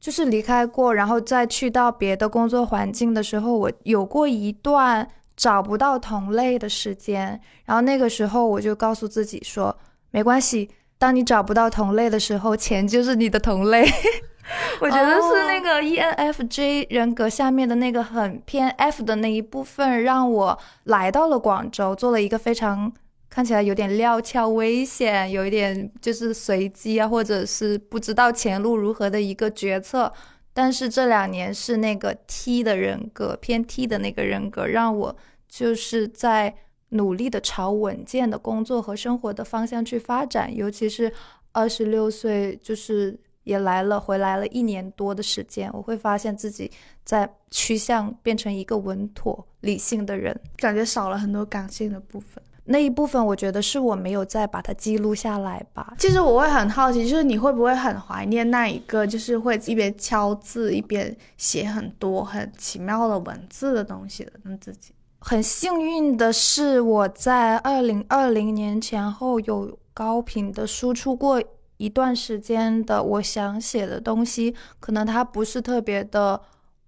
[0.00, 9.76] 就是离开过，然后再去到别的工作环境的时候，我有过一段找不到同类的时间，然后那个时候我就告诉自己说，
[10.10, 13.84] 没关系，当你找不到同类的时候，钱就是你的同类。
[14.80, 22.92] 我觉得是那个 E ENFJ 人格下面的那个很偏 F 的那一部分，让我来到了广州，做了一个非常
[23.30, 30.12] 看起来有点料峭、危险，有一点就是随机啊，或者是不知道前路如何的一个决策。
[30.54, 35.14] 但是这两年是那个 T 的人格，偏 T 的那个人格，让我
[35.46, 36.54] 就是在
[36.90, 41.12] 努力的朝稳健的工作和生活的方向去发展，尤其是
[41.50, 46.70] 二十六岁，就是也来了回来了一年多的时间，我会发现自己
[47.04, 50.40] 在趋向变成一个稳妥理性的人。
[50.56, 52.40] 感觉少了很多感性的部分。
[52.66, 55.94] 那一部分，我觉得是我没有再把它记录下来吧。
[55.98, 64.94] 其实我会很好奇，就是你会不会很怀念那一个，就是会一边敲字一边写很多很奇妙的文字的东西的那自己？
[65.18, 71.42] 很幸运的是，我在二零二零年前后有高频的输出过
[71.76, 76.40] 一段时间的我想写的东西，可能它不是特别的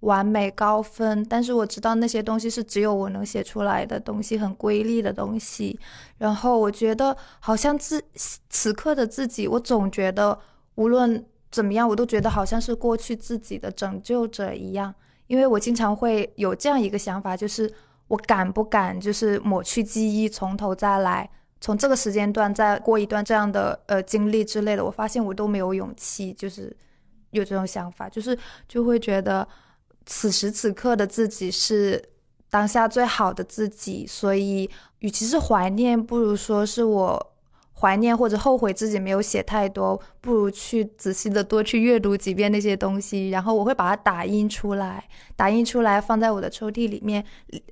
[0.07, 5.79] 完美高分，但是我知道那些东西是只有我能写出来的东西，很瑰丽的东西。
[6.19, 8.03] 然后我觉得好像自
[8.49, 10.39] 此刻的自己，我总觉得
[10.77, 14.95] 无论怎么样，我都觉得好像是过去自己的拯救者一样。
[15.27, 17.69] 因为我经常会有这样一个想法，就是
[18.07, 21.29] 我敢不敢就是抹去记忆，从头再来，
[21.61, 26.75] 从这个时间段再过一段这样的呃经历之类的，我发现我都没有勇气，就是
[27.31, 28.39] 有这种想法，就是
[28.69, 29.47] 就会觉得
[30.07, 32.03] 此时此刻的自己是
[32.49, 37.36] 当下最好的自己，所以与其是怀念，不如说是我。
[37.79, 45.05] 怀念或者后悔自己没有写太多，不如去仔细的多去阅读几遍那些东西，然后我会把它打印出来，
[45.37, 47.23] 打印出来放在我的抽屉里面，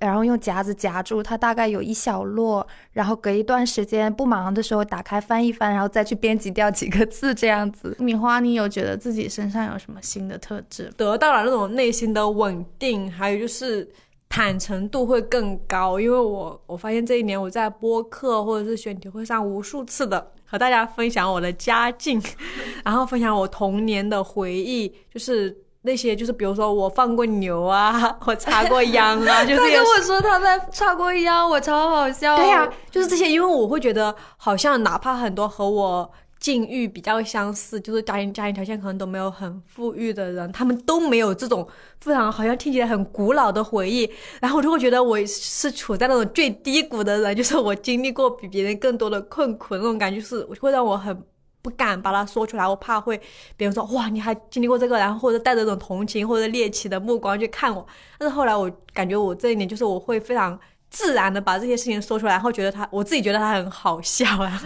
[0.01, 7.97] 然后用夹子夹住它，大概有一小摞，然后隔一段时间不忙的时候打开翻一翻，然后再去编辑掉几个字这样子。
[7.99, 10.93] 米花，你有觉得自己身上有什么新的特质？
[10.97, 13.91] 得到了那种内心的稳定，还有就是。
[14.35, 22.21] 坦诚度会更高，因为我我发现这一年我在播客或者是选题会上无数次的和大家分享我的家境，
[22.85, 32.37] 然后分享我童年的回忆，就是那些就是比如说我放过牛啊， 我插过秧啊， 就是跟我说他在插过秧，我超好笑。
[32.37, 36.11] 对呀，就是这些，因为我会觉得好像哪怕很多和我。
[36.45, 41.67] 境遇比较相似，就是家庭家庭条件可能都没有很富裕的人，他们都没有这种
[42.03, 44.07] 非常好像听起来很古老的回忆，
[44.43, 51.19] 然后我就会觉得我是处在那种最低谷的人，就是我经历过比别人更多的困苦那种感觉，是会让我很
[51.63, 53.19] 不敢把它说出来，我怕会
[53.57, 57.87] 别人说哇你还经历过这个，然后或者带着一种同情或者猎奇的目光去看我，
[58.19, 64.63] 但是后来我感觉我这一年就是我会非常自然的把这些事情说出来，然后觉得他我自己觉得他很好笑啊。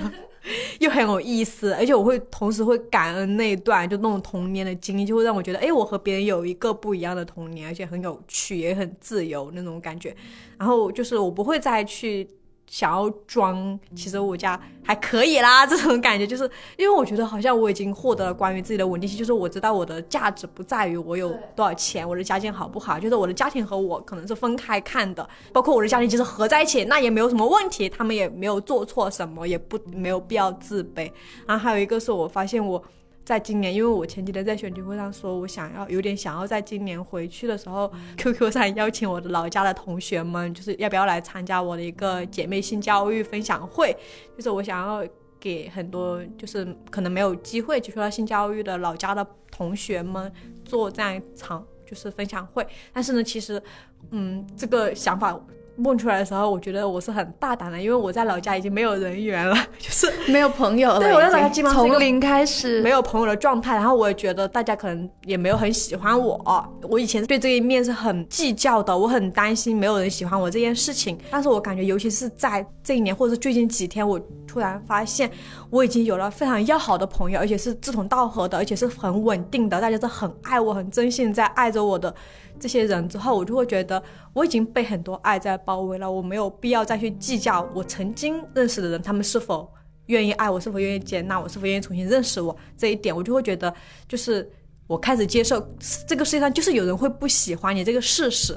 [0.81, 10.15] 又很有意思，而且我会同时会感恩那一段就那种童年的经历，就会让我觉得，哎，我和别人有一个不一样的童年，而且很有趣，也很自由那种感觉。
[10.59, 12.29] 然后就是我不会再去。
[12.69, 16.45] 想要装，其实我家还可以啦，这种感觉就是
[16.77, 31.11] 因为我觉得好像我已经获得了关于自己的稳定性，就是我知道我的价值不在于我有多少钱，我的家境好不好，就是我的家庭和我可能是分开看的，包括我的家庭其实合在一起，那也没有什么问题，他们也没有做错什么，也不没有必要自卑。
[31.47, 32.83] 然后还有一个是我发现我。
[33.29, 43.95] 在今年，因为我前几天在选题会上说，我想要有点想要在今年回去的时候，QQ 上邀请我的老家的同学们，就是要不要来参加我的一个姐妹性教育分享会，
[44.35, 45.07] 就是我想要
[45.39, 50.33] 给很多就是可能没有机会接触到性教育的老家的同学们
[50.65, 53.63] 做这样一场就是分享会，但是呢，其实，
[54.11, 55.39] 嗯，这个想法。
[55.83, 60.99] 蹦出来的时候，我觉得我是很大胆的，因为我在老家已经没有人缘了， 就是没有朋友了。
[60.99, 63.77] 对，我在老家基本上从零开始，没有朋友的状态。
[63.77, 66.39] 然后我也觉得大家可能也没有很喜欢我。
[66.83, 71.19] 我以前对这一面是很计较的，我很担心没有人喜欢我这件事情。
[71.31, 75.31] 但是我感觉，尤其是在这一年，或者是最近几天，我突然发现
[75.71, 82.13] 我已经有了非常要好的朋友，而且是志同道合的，而且是很稳定的，大家是很爱我、很真心在爱着我的。
[82.59, 89.73] 这些人之后，我就会觉得我已经被很多爱在包围了，我没有必要再去计较我曾经认识的人，他们是否
[90.07, 93.73] 愿意爱我，是否愿意接纳我，是否愿意重新认识我这一点，我就会觉得，
[94.09, 94.51] 就是
[94.87, 95.61] 我开始接受
[96.07, 98.57] 这个世界上就是有人会不喜欢你这个事实。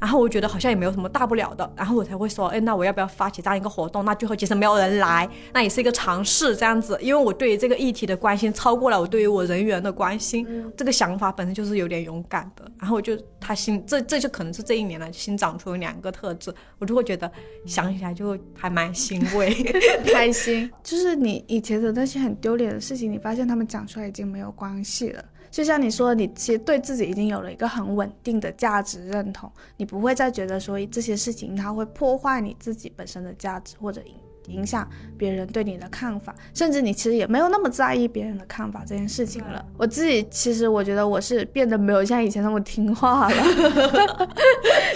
[0.00, 4.04] 然后我觉得好像也没有什么大不了的，然后我才会说，哎，那我要不要发起这样一个活动？
[4.04, 6.96] 那最后其实没有人来，那也是一个尝试这样子。
[7.00, 12.70] 因为我对于这个议题的关心超过了我对于我人员的关心，这个想法本身就是有点勇敢的。
[12.78, 17.30] 然后我就他新这这就可能是这一年来新长出了两个特质，我就会觉得
[17.66, 19.52] 想起来就还蛮欣慰、
[20.12, 20.70] 开心。
[20.82, 25.24] 就是你以前的那些很丢脸的事情，你发现他们讲出来已经没有关系了。
[25.50, 34.14] 就像你说，你其实对自己已经有了一个很稳定的价值认同，你不会再觉得说这些事情它会破坏你自己本身的价值，或者影
[34.54, 39.62] 影响别人对你的看法，甚至你其实也没有那么在意别人的看法这件事情了。
[39.76, 43.42] 我自己其实我觉得我是变得没有像以前那么听话了，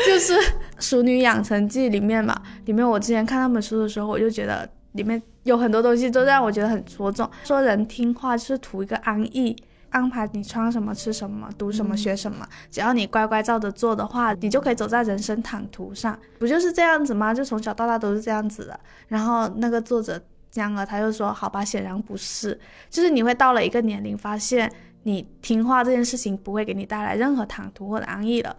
[0.06, 0.32] 就是
[0.78, 9.54] 《熟女养成记》里面嘛，里面我之前看那本书的时候，我就觉得里面有很多东西都让我觉得很戳中，说人听话就是图一个安逸。
[9.92, 17.32] 安排你穿什么、吃什么、读什么、学什么，只要你乖乖照着做的话，你就可以走在人生坦途上，不就是这样子吗？
[17.32, 18.80] 就从小到大都是这样子的。
[19.08, 22.58] 然后那个作者江儿他就说：“好吧，显然不是，
[22.90, 28.56] 就是你会到了一个年龄，发现你听话这件事情不会给你带来任何坦途或者安逸了。”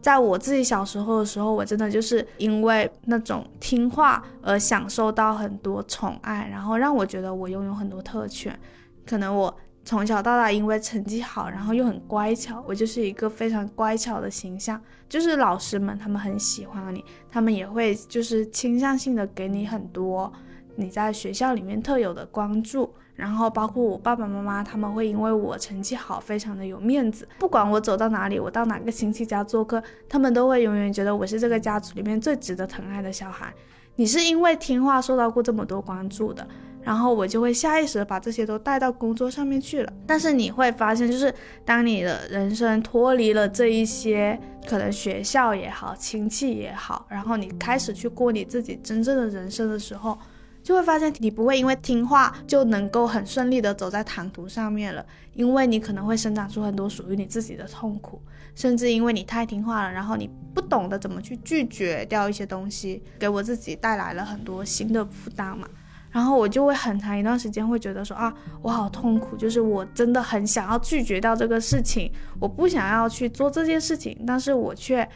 [0.00, 8.56] 在我自己小时候的时候，我真的就是因为那种听话而享受到很多宠爱，然后让我觉得我拥有很多特权，
[9.04, 9.52] 可能我。
[9.86, 14.78] 从小到大，因为成绩好，然后又很乖巧，我就是一个非常乖巧的形象。
[15.08, 20.30] 就是老师们他们很喜欢你，他们也会就是倾向性的给你很多
[20.74, 22.92] 你在学校里面特有的关注。
[23.14, 27.26] 然后包括我爸爸妈妈，他们会因为我成绩好，非常的有面子。
[27.38, 33.54] 不管我走到哪里，我到哪个亲戚家做客，他们都会永远觉得我是这个家族里面最值得疼爱的小孩。
[33.94, 36.46] 你是因为听话受到过这么多关注的，
[36.86, 39.92] 然后我就会下意识的把这些都带到工作上面去了。
[40.06, 41.34] 但是你会发现，就是
[41.64, 50.16] 当你的人生脱离了这一些可能学校也好，亲戚也好，然后你开始去过你自己真正的人生的时候。
[50.62, 58.20] 就会发现你不会因为听话就能够很顺利的走在坦途上面了，因为你可能会生长出很多属于你自己的痛苦，
[58.56, 65.68] 甚至因为你太听话了，然后你不懂得怎么去拒绝掉一些东西，给我自己带来了很多新的负担嘛。
[66.16, 72.10] 然后我就会很长一段时间会觉得说啊，我好痛苦，就是我真的很想要拒绝掉这个事情，
[72.40, 75.06] 我不想要去做这件事情，但是我却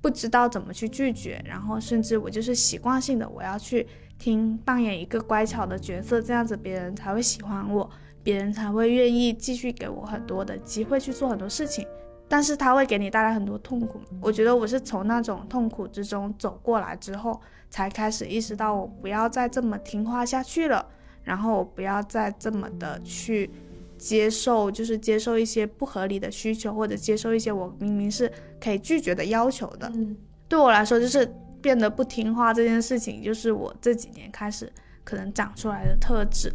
[0.00, 3.86] 不知道怎么去拒绝，然后甚至我就是习惯性的我要去。
[4.18, 7.86] 听扮演一个乖巧的角色，这样子别人才会喜欢我，
[8.22, 11.86] 别人才会愿意继续给我很多的机会去做很多事情。
[12.28, 14.00] 但是他会给你带来很多痛苦。
[14.20, 20.86] 我觉得我是从那种痛苦之中走过来之后，才开始意识到我不要再这么听话下去了，
[21.22, 23.50] 然后我不要再这么的去
[23.98, 29.90] 接受，就是接受一些不合理的需求，或者接受一些我明明是可以拒绝的要求的。
[29.94, 30.16] 嗯，
[30.48, 31.32] 对我来说就是。
[31.62, 34.72] 变得不听话这件事情，就是我这几年开始
[35.02, 36.52] 可能长出来的特质。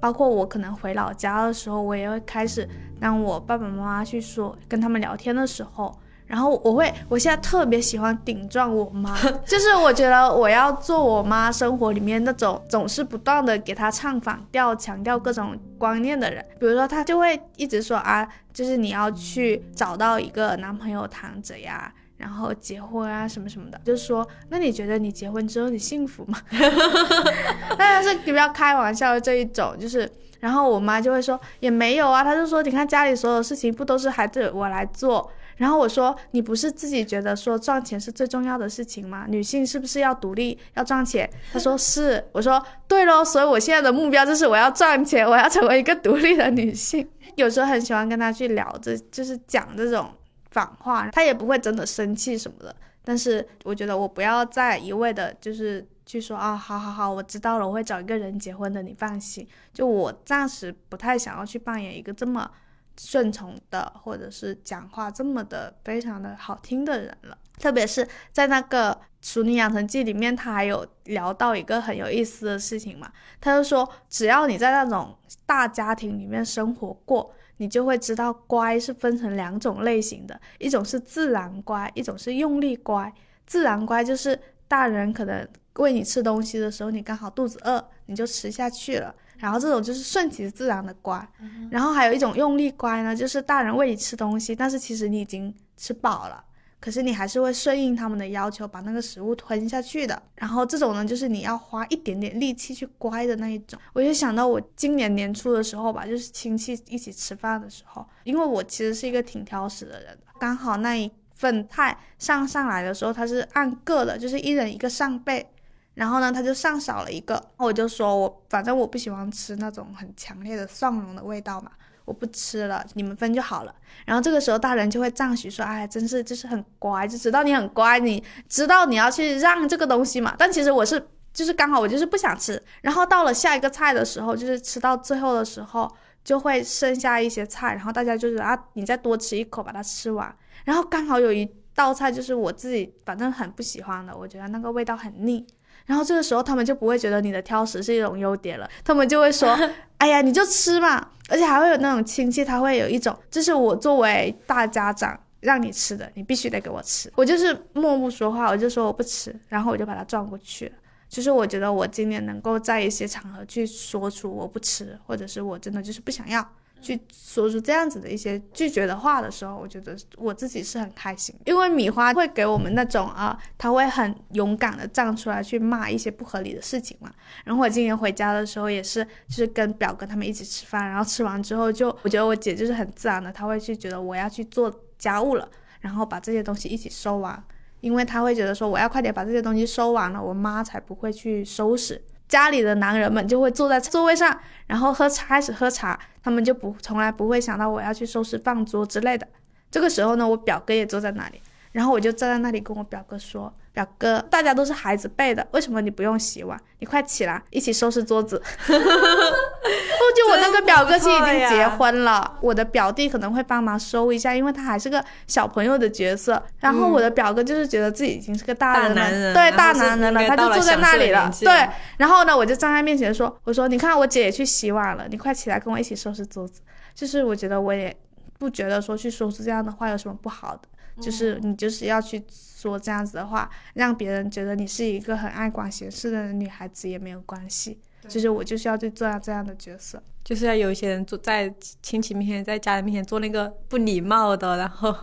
[0.00, 2.68] 包括我可能回老家的时候，我也会开始
[3.00, 9.16] 让我爸爸妈妈去说跟他们聊天的时候，然后我会，我现在特别喜欢顶撞我妈，
[9.46, 16.44] 就是我觉得我要做我妈生活里面那种总是不断的给她唱反调、强调各种观念的人。
[16.58, 21.92] 比如说，她就会一直说啊，就是你要去找到一个男朋友躺着呀。
[22.16, 26.40] 然后结婚啊什么什么的，就是说，那你觉得你结婚之后你幸福吗？
[27.78, 30.10] 当然是你不要开玩笑的这一种，就是，
[30.40, 35.30] 然后我妈就会说也没有啊，她就说你看家里所有事情不都是还得我来做？
[35.56, 39.24] 然后我说你不是自己觉得说赚钱是最重要的事情吗？
[39.28, 41.28] 女性是不是要独立要赚钱？
[41.52, 47.08] 她说是，我说对喽，所以我现在的目标就是我要赚钱，我要成为一个独立的女性。
[47.36, 50.10] 有时候很喜欢跟她去聊这，就是讲这种。
[50.56, 52.74] 反话，他也不会真的生气什么的。
[53.04, 59.46] 但是我觉得我不要再一味的，就是去说啊，好好好，我知道了，我会找一个人结婚的，你放心。
[59.74, 62.50] 就我暂时不太想要去扮演一个这么
[62.98, 67.36] 顺从的，或者是讲话这么的非常的好听的人了。
[67.58, 73.12] 特别是在那个《熟女养成记》里面，他还有聊到一个很有意思的事情嘛。
[73.42, 77.30] 他就说，只要你在那种大家庭里面生活过。
[77.58, 83.12] 你就会知道，乖是分成两种类型的，一种是自然乖，一种是用力乖。
[83.46, 91.26] 自然乖就是大人可能喂你吃东西的时候，你刚好肚子饿，你就吃下去了，然后这种就是顺其自然的乖。
[91.70, 96.42] 然后还有一种用力乖呢，就是大人喂你吃东西，但是其实你已经吃饱了。
[96.78, 100.22] 可是你还是会顺应他们的要求，把那个食物吞下去的。
[100.34, 103.78] 然后这种呢，就是你要花一点点力气去乖的那一种。
[103.92, 115.46] 我就想到我今年年初的时候吧，就是亲戚一起吃饭的时候，因为我其实是一个挺挑食的人，刚好那一份菜上上来的时候，它是按个的，就是一人一个上辈。
[115.94, 121.70] 然后呢，他就上少了一个，我就说我反正我不喜欢吃那种很强烈的蒜蓉的味道嘛。
[122.06, 123.74] 我不吃了，你们分就好了。
[124.06, 131.04] 然后这个时候大人就会赞许说：“哎，真是就是很乖，就知道你很乖，你知道你要去让这个东西嘛。”但其实我是
[131.34, 132.62] 就是刚好我就是不想吃。
[132.80, 135.92] 然后到了下一个菜的时候，就是吃到最后的时候，
[136.24, 140.34] 就会剩下一些菜，然后大家就是啊，你再多吃一口把它吃完。
[140.64, 145.46] 然后刚好有一道菜就是我自己反正很不喜欢的，我觉得那个味道很腻。
[145.86, 149.48] 然后这个时候他们就不会觉得你的挑食是一种优点了，他们就会说：
[149.98, 157.12] “哎呀，你就吃嘛。”而且还会有那种亲戚，他会有一种，这是我作为大家长让你吃的，你必须得给我吃。
[157.16, 160.72] 我就是默不说话，我就说我不吃，然后我就把它转过去了。
[161.08, 166.48] 就是我觉得我今年能够在一些场合去说出我不吃，或者是我真的就是不想要。
[166.80, 177.10] 去说出这样子的一些拒绝的话的时候，我觉得我自己是很开心，因为米花会给我们那种啊，他会很勇敢的站出来去骂一些不合理的事情嘛。
[177.44, 185.48] 然后我今年回家的时候也是，就是跟表哥他们一起吃饭，然后吃完之后就，我觉得我姐就是很自然的，她会去觉得我要去做家务了，
[185.80, 187.42] 然后把这些东西一起收完，
[187.80, 192.00] 因为她会觉得说我要快点把这些东西收完了，我妈才不会去收拾。
[192.28, 195.98] 家里的男人们就会坐在座位上，然后喝茶，开始喝茶。
[196.22, 199.26] 他们就不从来不会想到我要去收拾饭桌之类的。
[199.70, 201.40] 这个时候呢，我表哥也坐在那里，
[201.72, 206.58] 然后我就站在那里跟我表哥说：“表哥，大家都是孩子辈的，为什么你不用洗碗？
[206.78, 208.40] 你快起来，一起收拾桌子。
[208.66, 216.42] 哦就我那个表哥其实已经结婚了，我的表弟可能会帮忙收一下，因为他还是个小朋友的角色。
[216.60, 221.30] 然后我的表哥就是觉得自己已经是个大人了，对大男人了，他就坐在那里了。
[221.42, 221.68] 对，
[221.98, 226.62] 然后呢，我就站在面前说：“我说你看我姐也去洗碗了，你快起来跟我一起收拾桌子。”
[226.96, 227.94] 就是我觉得我也
[228.38, 230.62] 不觉得说去收拾这样的话有什么不好的，
[231.00, 237.78] 就是你就是要去说这样子的话，让别人觉得你是一个很爱管闲事的女孩子也没有关系。
[238.08, 244.96] 就是我就是要去做这样的角色，就是要有一些人做在亲戚面前，在家人面前做那个不礼貌的，然后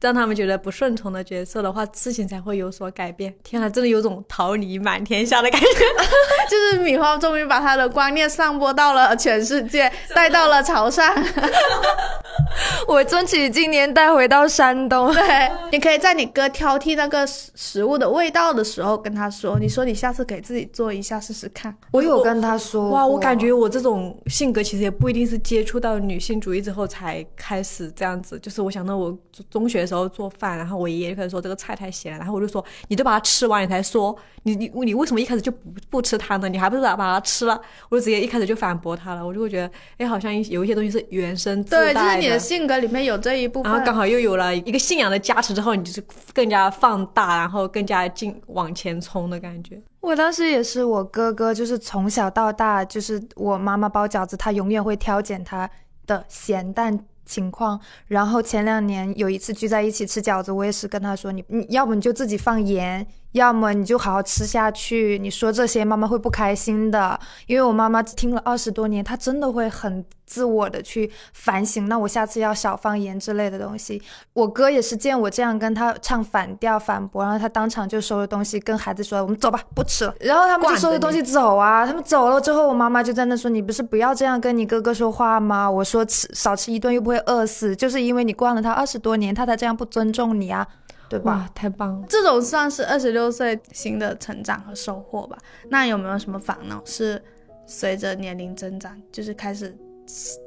[0.00, 3.34] 让他们觉得不顺从的角色的话，事情才会有所改变。
[3.42, 5.66] 天啊，真的有种桃李满天下的感觉。
[6.48, 11.12] 就是米花终于把他的观念散播到了全世界，带到了潮汕。
[12.86, 15.12] 我争取今年带回到山东。
[15.12, 15.22] 对，
[15.72, 22.90] 你可以在你哥挑剔那个食食物的味道的时候跟他说：“你说你下次给自己做一下试试看。”我有跟他说。
[22.90, 28.38] 哇，我感觉我这种性格其实也不一定是接触到女性主义之后才开始这样子。
[28.38, 29.16] 就是我想到我
[29.50, 35.58] 中学的时候做饭，然后我爷爷就开始说这个菜太咸了，然后我就说：“你都把它吃完，你才说你你你为什么一开始就不
[35.88, 36.48] 不吃它呢？
[36.48, 39.26] 你还不是把把它吃了？”我就直接一开始就反驳他了。
[39.26, 41.94] 我就会觉得，哎，好像有一些东西是原生自带的。
[41.94, 43.70] 对，就是你的性格里面有这一部分。
[43.70, 49.80] 然后刚好又有了一个信仰的加持之后，你就是更加放大，然后更加进往前冲的感觉。
[50.00, 55.68] 我当时也是，我哥哥就是从小到大，就是我妈妈包饺子，他永远会挑拣他
[56.06, 56.96] 的咸淡
[57.26, 57.78] 情况。
[58.06, 63.06] 然后前两年有一次聚在一起吃饺子，我也是跟他说，你你要不你就自己放盐。
[63.36, 67.18] 要么你就好好吃下去，你说这些妈妈会不开心的。
[67.46, 71.86] 因为我妈妈听了二十多年，她真的会很自我的去反省。
[71.86, 74.02] 那我下次要少放盐之类的东西。
[74.32, 81.86] 我哥也是见我这样跟他唱反调反驳，然后他当场就收了东西，跟孩子说：“我们走吧，不吃了。”然后他们就收了东西走啊。
[81.86, 85.70] 他们走了之后，我妈妈就在那说：“你不是不要这样跟你哥哥说话吗？
[85.70, 90.66] 我说吃少吃一顿又不会饿死，就是因为你惯了他二十多年，他才这样不尊重你啊。”
[91.08, 91.48] 对吧？
[91.54, 92.06] 太棒了！
[92.08, 95.38] 这种算是二十六岁新的成长和收获吧。
[95.68, 97.22] 那有没有什么烦恼是
[97.66, 99.76] 随着年龄增长就是开始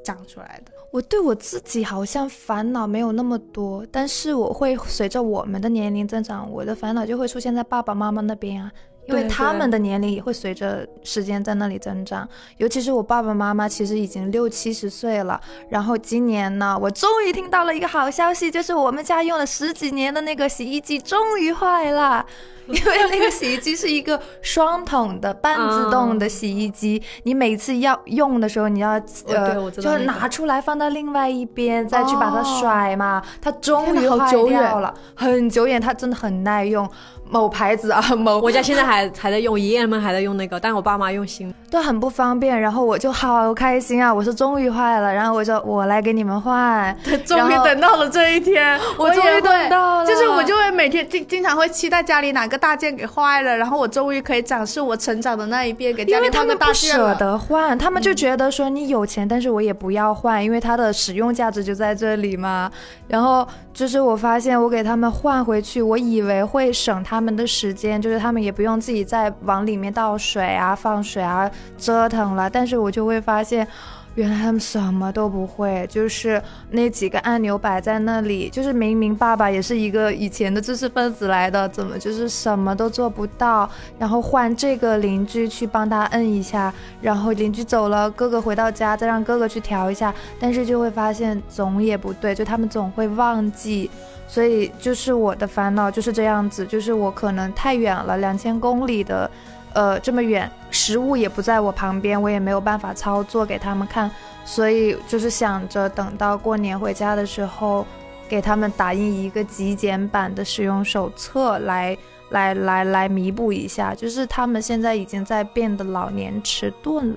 [0.04, 0.72] 长出来的？
[0.92, 8.72] 我对我自己好像烦恼没有那么多，但是我会随着我们的年龄增长，我的烦恼就会出现在爸爸妈妈那边啊。
[9.10, 15.40] 因为他们的年龄也会随着时间在那里增长，尤其是我爸爸妈妈，其实已经六七十岁了。
[15.68, 22.24] 然后今年呢，我终于听到了一个好消息，就是我们家用了十几年的那个洗衣机终于坏了。
[22.70, 28.92] 因为那个洗衣机是一个双桶的半自动的洗衣机，你每次要用的时候，你要
[29.26, 33.20] 呃，就拿出来放到另外一边，再去把它甩嘛。
[33.40, 36.88] 它终于坏掉了，很久远，它真的很耐用。
[37.30, 42.60] 某牌子啊， 某我家现在还还在用，爷爷们还在用那个，但我爸妈用新，都很不方便。
[42.60, 57.04] 然后我就好开心啊，我说终于坏了，然后我说我来给你们换， 终于等到了这一天，我终于等到了，就是我就会每天经经常会期待家里哪个大件给坏了，然后我终于可以展示我成长的那一遍给家里换个大件了。
[57.04, 62.70] 他们不舍得换，他们就觉得说你有钱，但是我也不要换，因为它的使用价值就在这里嘛。
[63.06, 67.19] 然后就是我发现我给他们换回去，我以为会省他。
[67.20, 72.48] 他们的时间就是他们也不用自己再往里面倒水啊、放水啊、折腾了。
[72.48, 73.68] 但是我就会发现，
[74.14, 83.68] 原来他们什么都不会，就是那几个按钮摆在那里，就是明明爸爸也是一个以前的知识分子来的，怎么就是什么都做不到？
[83.98, 93.90] 然后换这个邻居去帮他摁一下，然后邻居走了，哥哥回到家再让哥哥去调一下，但是就会发现总也不对，就他们总会忘记。
[94.30, 99.28] 所以就是我的烦恼就是这样子，就是我可能太远了，两千公里的，
[99.72, 104.08] 呃，这么远，食物也不在我旁边，我也没有办法操作给他们看，
[104.44, 107.84] 所以就是想着等到过年回家的时候，
[108.28, 117.16] 给他们打印一个极简版的使用手册来来来来弥补一下，就是他们现在已经在变得老年迟钝了，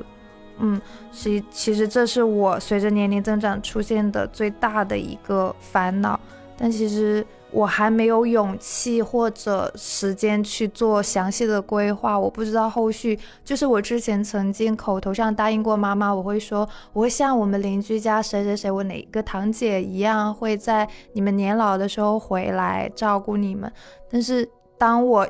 [0.57, 6.19] 嗯，其其实这是我随着年龄增长出现的最大的一个烦恼。
[6.63, 13.19] 但其实我还没有勇气或者时间去做详细的规划，我不知道后续。
[13.43, 23.69] 就是我之前曾经口头上答应过妈妈，我会说我会像我们邻居家谁谁谁，我哪个堂姐一样，会在你们年老的时候回来照顾你们。
[24.09, 25.27] 但是当我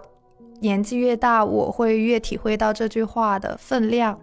[0.59, 4.19] 年纪越大，我会越体会到这句话的分量。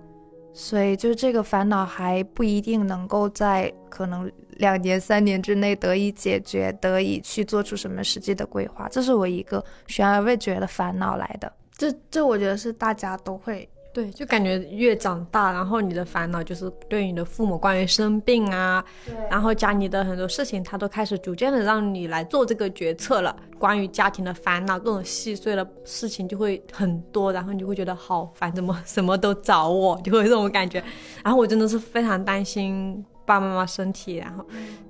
[0.53, 11.51] 所以就这个烦恼还不一定能够在可能两年三年之内得以解决，得以去做出什么实际的规划，这是我一个悬而未决的烦恼来的。
[11.77, 18.85] 这这我觉得是大家都会对，就感觉越长大，然后你的烦恼就是对你的父母关于生病啊，
[19.29, 23.35] 然后家里的很多事情，他都开始逐渐的让你来做这个决策了。
[23.59, 30.81] 关于家庭的烦恼，各种细碎的事情就会很多，然后你就会觉得好烦，怎么什么都找我，就会这种感觉。
[31.25, 34.47] 然后我真的是非常担心爸爸妈妈身体，然后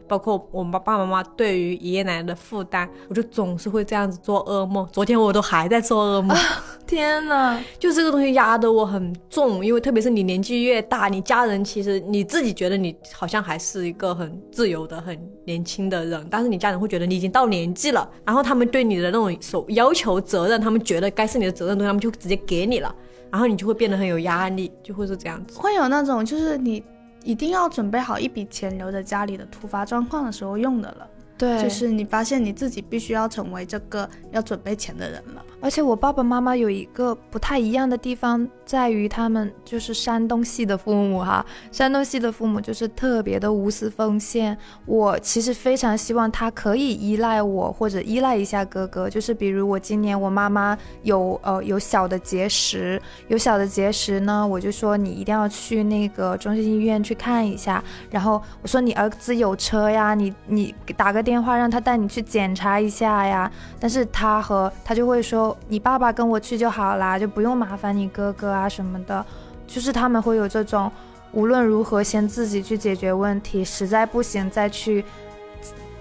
[0.06, 4.86] 包括我们爸爸妈妈对于爷爷奶奶的负担，我就总是会这样子做噩梦。
[4.92, 6.36] 昨天我都还在做噩梦。
[6.90, 22.92] 天呐，就这个东西压得我很重，因为特别是你年纪越大，你家人其实你自己觉得你好像还是一个很自由的、很年轻的人，但是你家人会觉得你已经到年纪了，然后他们对你的那种所要求责任，他们觉得该是你的责任东西，他们就直接给你了，
[23.30, 25.60] 然后你就会变得很有压力，就会是这样子。
[25.60, 26.82] 会有那种就是你
[27.22, 35.44] 一定要准备好一笔钱留在家里的突发状况的时候用的了，对，就是你发现你自己必须要成为这个要准备钱的人了。
[35.62, 44.56] 而且我爸爸妈妈有一个不太一样的地方，在于他们就是山东系的父母哈，山东系的父母就是特别的无私奉献。
[44.86, 57.84] 我其实非常希望他可以依赖我或者依赖一下哥哥，就是比如我今年我妈妈有呃有小的结石，有小的结石呢，我就说你一定要去那个中心医院去看一下。
[58.10, 63.50] 然后我说你儿子有车呀，你你打个电话让他带你去检查一下呀。
[63.78, 65.49] 但是他和他就会说。
[65.68, 69.24] 你爸爸跟我去就好啦，就不用麻烦你哥哥啊什么的，
[69.66, 70.90] 就是他们会有这种
[71.32, 75.04] 无论如何先自己去解决问题，实在不行再去，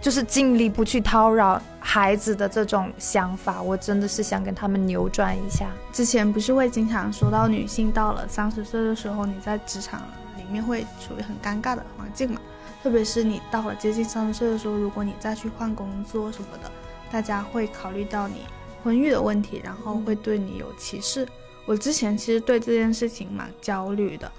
[0.01, 3.61] 就是尽力不去叨扰孩子的这种想法。
[3.61, 5.67] 我真的是想跟他们扭转一下。
[5.91, 10.01] 之前不是会经常说到女性到了三十岁的时候，你在职场
[10.37, 12.39] 里面会处于很尴尬的环境嘛？
[12.81, 16.71] 特别是你到了接近三十岁的时候，如果你再去换工作什么的，
[17.11, 18.45] 大家会考虑到你。
[18.83, 21.27] 婚育的问题，然后会对你有歧视。
[21.65, 24.31] 我之前其实对这件事情蛮焦虑的，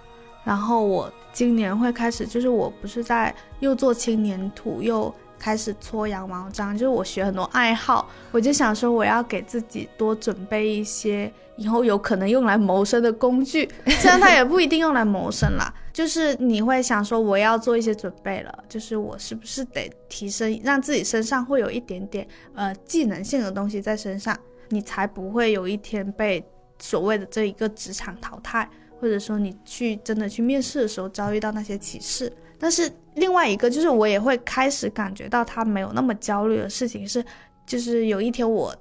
[0.44, 13.68] 然后我今年会开始，就是我不是在又做青年土，又开始搓羊毛毡，就是我学很多爱好，我就想说我要给自己多准备一些以后有可能用来谋生的工具，
[13.98, 15.74] 虽然它也不一定用来谋生啦。
[15.92, 24.36] 就是你会想说，我要做一些准备了，就是我是不是得提升，让自己身上会有一点点呃技能性的东西在身上，
[24.68, 26.42] 你才不会有一天被
[26.78, 28.66] 所谓的这一个职场淘汰，
[29.00, 32.32] 或者说你去真的去面试的时候遭遇到那些歧视。
[32.60, 37.24] 但是另外一个就是我也会开始感觉到他没有那么焦虑的事情是，
[37.66, 38.72] 就是有一天我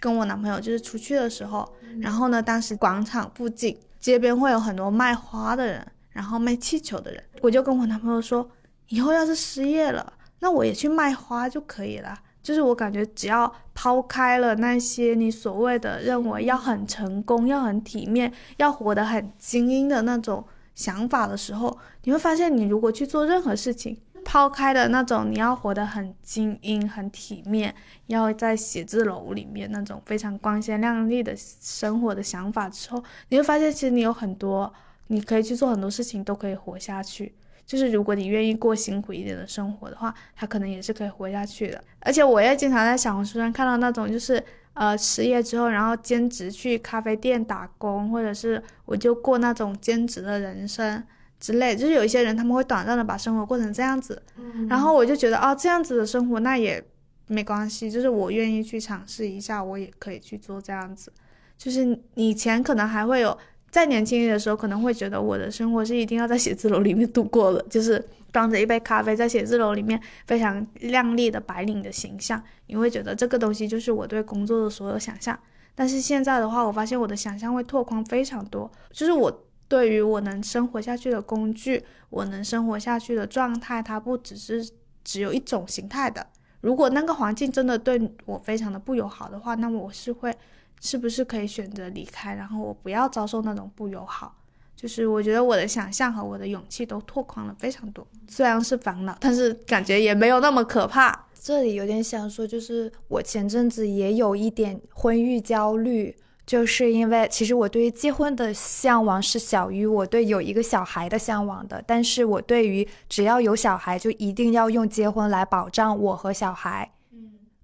[0.00, 1.68] 跟我男朋友就是出去的时候，
[2.00, 5.86] 然后呢，当时广场附近街边会有很多卖花的人。
[6.14, 8.48] 然后卖气球的人，我就跟我男朋友说，
[8.86, 12.16] 以后要是失业了，那我也去卖花就可以了。
[12.40, 27.74] 就是我感觉，只要抛开了那些你所谓的认为要很成功、要很体面、要活得很精英的那种想法的时候，你会发现，你如果去做任何事情，抛开的那种你要活得很精英、很体面，
[28.06, 34.72] 要在写字楼里面那种非常光鲜亮丽的生活的想法之后，你会发现，其实你有很多。
[35.08, 37.34] 你可以去做很多事情，都可以活下去。
[37.66, 41.84] 就是如果你愿意过辛苦一点的生活的话，他可能也是可以活下去的。
[42.00, 44.42] 而且我也经常在小红书上看到那种，就是
[44.74, 51.02] 呃失业之后，然后兼职去咖啡店打工，或者是我就过那种兼职的人生
[51.40, 51.74] 之类。
[51.74, 54.22] 就是有一些人他们会短暂的把生活过成这样子，
[54.68, 56.84] 然后我就觉得哦，这样子的生活那也
[57.26, 61.12] 没关系，就是我愿意去尝试一下，我也可以去做这样子。
[61.56, 63.36] 就是以前可能还会有。
[63.70, 68.00] 在年轻的时候，可能会觉得我的生活是一定要在写字楼里面度过的，就是
[68.34, 72.42] 端着一杯咖啡在写字楼里面非常靓丽的白领的形象。
[72.66, 75.38] 你会觉得这个东西就是我对工作的所有想象。
[75.76, 84.68] 但是现在的话，我发现我的想象会拓宽非常多，就是我对于我能生活下去的工具，我能生活下去的状态，它不只是
[85.04, 86.26] 只有一种形态的。
[86.60, 90.34] 如果那个环境真的对我非常的不友好的话，那么我是会。
[90.80, 94.36] 是不是可以选择离开，然后我不要遭受那种不友好？
[94.76, 98.06] 就是我觉得我的想象和我的勇气都拓宽了非常多。
[98.28, 101.26] 虽然是烦恼，但是感觉也没有那么可怕。
[101.40, 106.16] 这里有点想说，就是我前阵子也有一点婚育焦虑，
[106.46, 111.84] 就是因为其实我对于结婚的向往是小于我对有一个小孩的向往的。
[111.86, 116.93] 但是我对于只要有小孩，就一定要用结婚来保障我和小孩。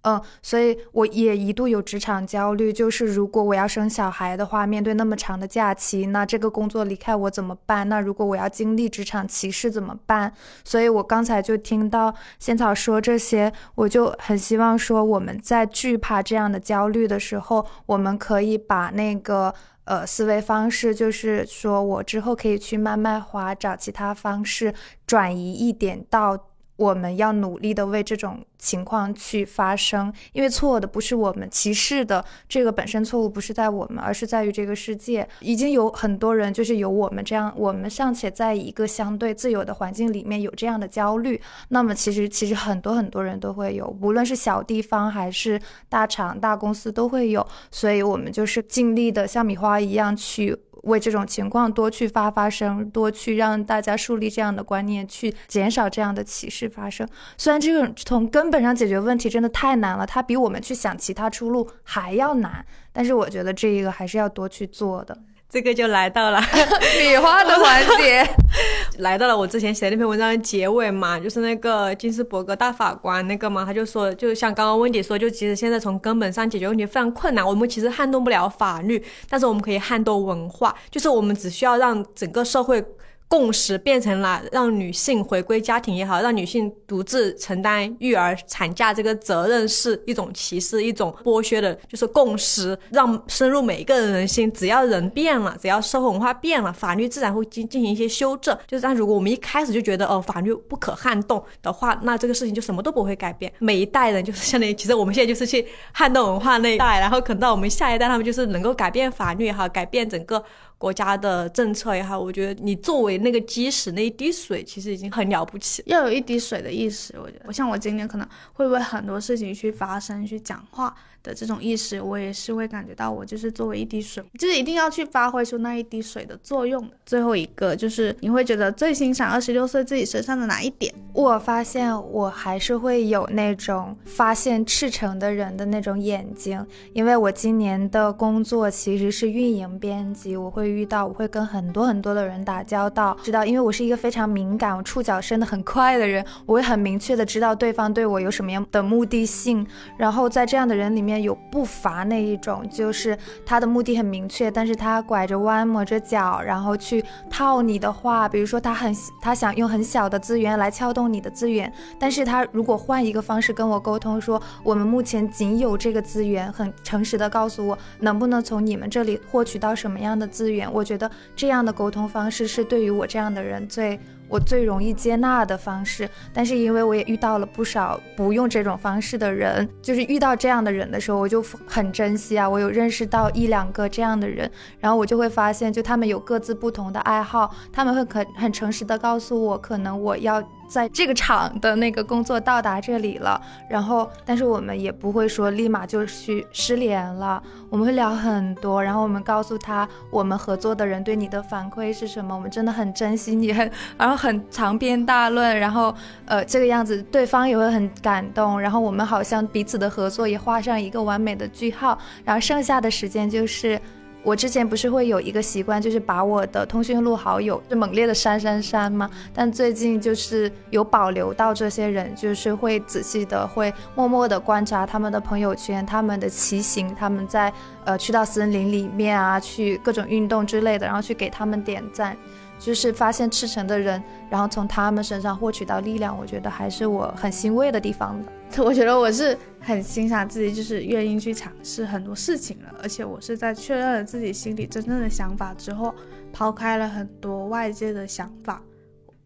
[0.03, 7.87] 嗯，所以我也一度有职场焦虑，就是如果我要生小孩的话，面对那么长的假期，那这个工作离开我怎么办？
[7.87, 10.33] 那如果我要经历职场歧视怎么办？
[10.65, 24.73] 所以我刚才就听到仙草说这些，我就很希望说我们在惧怕这样的焦虑的时候，我们可以把那个呃思维方式，就是说我之后可以去慢慢滑，找其他方式
[25.07, 26.47] 转移一点到。
[26.81, 35.29] 我们要努力的为这种情况去发声，因为错的不是我们，歧视的这个本身错误不是在我们，而是在于这个世界。
[35.41, 45.61] 已经有很多人就是有我们这样，我们尚且在一个相对自由的环境里面有这样的焦虑，那么其实其实很多很多人都会有，无论是小地方还是
[45.91, 50.57] 大厂大公司都会有，所以我们就是尽力的像米花一样去。
[50.85, 57.07] 为这种情况多去发发声，多去让大家树立这样的观念，去减少这样的歧视发生。
[57.37, 65.17] 虽然这种从根本上解决问题真的太难了，它比我们去想其他出路还要难，但是我觉得这一个还是要多去做的。
[65.51, 66.41] 这个就来到了
[67.01, 68.25] 米花的环节，
[68.99, 82.85] 来到了我之前写的那篇文章的结尾嘛，就是那个金斯伯格大法官那个嘛，他就说，就像刚刚温迪说，就其实现在从根本上解决问题非常困难，我们其实撼动不了法律，但是我们可以撼动文化，就是我们只需要让整个社会。
[83.31, 94.53] 共识变成了让女性回归家庭也好，让女性独自承担育儿、产假这个责任是一种歧视、一种剥削的，就是共识，让深入每一个人心。
[94.53, 98.59] 只要人变了，只要社会文化变了，法律自然会进进行一些修正。
[98.67, 103.53] 就是但如果我们一开始就觉得哦法律不可撼动的话，那这个事情就什么都不会改变。
[103.61, 110.45] 每一代人就是相当于，其实我们现在就是去撼动文化那一代，然后可能到我们下一代，他们就是能够改变法律也好，改变整个。
[110.81, 115.83] 国家的政策也好，我觉得你作为那个基石那一滴水，其实已经很了不起。
[115.85, 120.97] 要有一滴水的意识，我觉得，我像我今年可能会为很多事情去发声、去讲话。
[121.23, 126.95] 的这种意识，我也是会感觉到，我就是作为一滴水，就是一定要去发挥出那一滴水的作用的。
[127.05, 130.93] 最后一个就是你会觉得最欣赏二十六岁自己身上的哪一点？
[131.13, 136.65] 我发现我还是会有那种发现赤诚的人的那种眼睛，
[136.95, 149.67] 因为我今年的工作其实是运营编辑，我会遇到，我会跟很多很多的人打交道，知道，因为我是一个非常敏感，我触角伸得很快的人，我会很明确的知道对方对我有什么样的目的性，
[149.99, 151.10] 然后在这样的人里面。
[151.19, 158.29] 有不乏那一种，就是他的目的很明确，但是他拐着弯抹着脚，然后去套你的话。
[158.29, 173.99] 比如说他很他想用很小的资源来撬动你的资源，但是他如果换一个方式跟我沟通，说我们目前仅有这个资源，很诚实的告诉我能不能从你们这里获取到什么样的资源，我觉得这样的沟通方式是对于我这样的人最。
[174.31, 182.49] 我最容易接纳的方式，但是因为我也遇到了不少不用这种方式的人，就是遇到这样的人的时候，我就很珍惜啊。
[182.49, 190.41] 我有认识到一两个这样的人，然后我就会发现，就他们有各自不同的爱好，他们会很很诚实的告诉我，可能我要。
[190.71, 203.69] 在这个厂的那个工作到达这里了，然后，但是我们也不会说立马就去失联了，我们会聊很多，然后我们告诉他我们合作的人对你的反馈是什么，我们真的很珍惜你，很，
[203.99, 205.93] 然后很长篇大论，然后，
[206.27, 213.81] 呃，这个样子对方也会很感动，然后我们好像彼此的合作也画上一个完美的句号，然后剩下的时间就是。
[214.23, 219.11] 我之前不是会有一个习惯，就是把我的通讯录好友就猛烈的删删删吗？
[219.33, 227.53] 但最近就是有保留到这些人，就是会仔细的会默默的观察他们的朋友圈、他们的骑行、他们在
[227.85, 232.17] 呃去到森林里面啊，去各种运动之类的，然后去给他们点赞。
[232.61, 238.31] 就是发现赤诚的人，然后从他们身上获取到力量，我觉得还是我很欣慰的地方的。
[238.63, 245.95] 我觉得我是很欣赏自己，就是愿意去尝试很多事情了，而且我是在确认了自己心里真正的想法之后，
[246.33, 248.63] 抛开了很多外界的想法，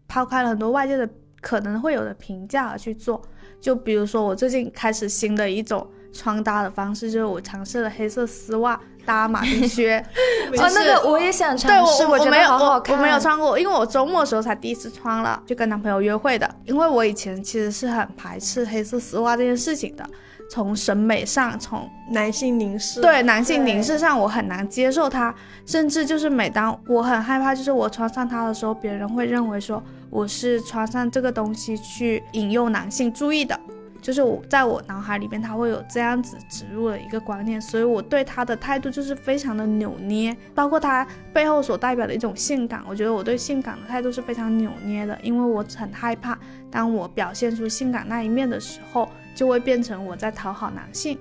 [0.06, 1.08] 抛开了很多外界的
[1.40, 3.20] 可能会有的评价而去做。
[3.60, 8.78] 就比如说我最近开始新的一种穿搭的方式，就是我尝试了黑色丝袜。
[9.06, 9.98] 搭马丁靴，
[10.58, 12.96] 哦，那个我也想尝试，我觉得好好看。
[12.96, 16.48] 我没有穿过，因为我周末的时候才第一次穿了，就跟男朋友约会的。
[16.64, 20.04] 因为我以前其实是很排斥黑色丝袜这件事情的，
[20.50, 25.34] 从审美上，从男性凝视，对男性凝视上，我很难接受它。
[25.66, 33.58] 甚至就是每当我很害怕，就是我穿上它的时候，别人会认为说我是穿上这个东西去引诱男性注意的。
[34.04, 46.38] 就是我在我脑海里边，他会有这样子植入的一个观念，所以我对他的态度就是非常的扭捏，包括他背后所代表的一种性感，我觉得我对性感的态度是非常扭捏的，因为我很害怕，
[46.70, 51.18] 当我表现出性感那一面的时候，就会变成我在讨好男性。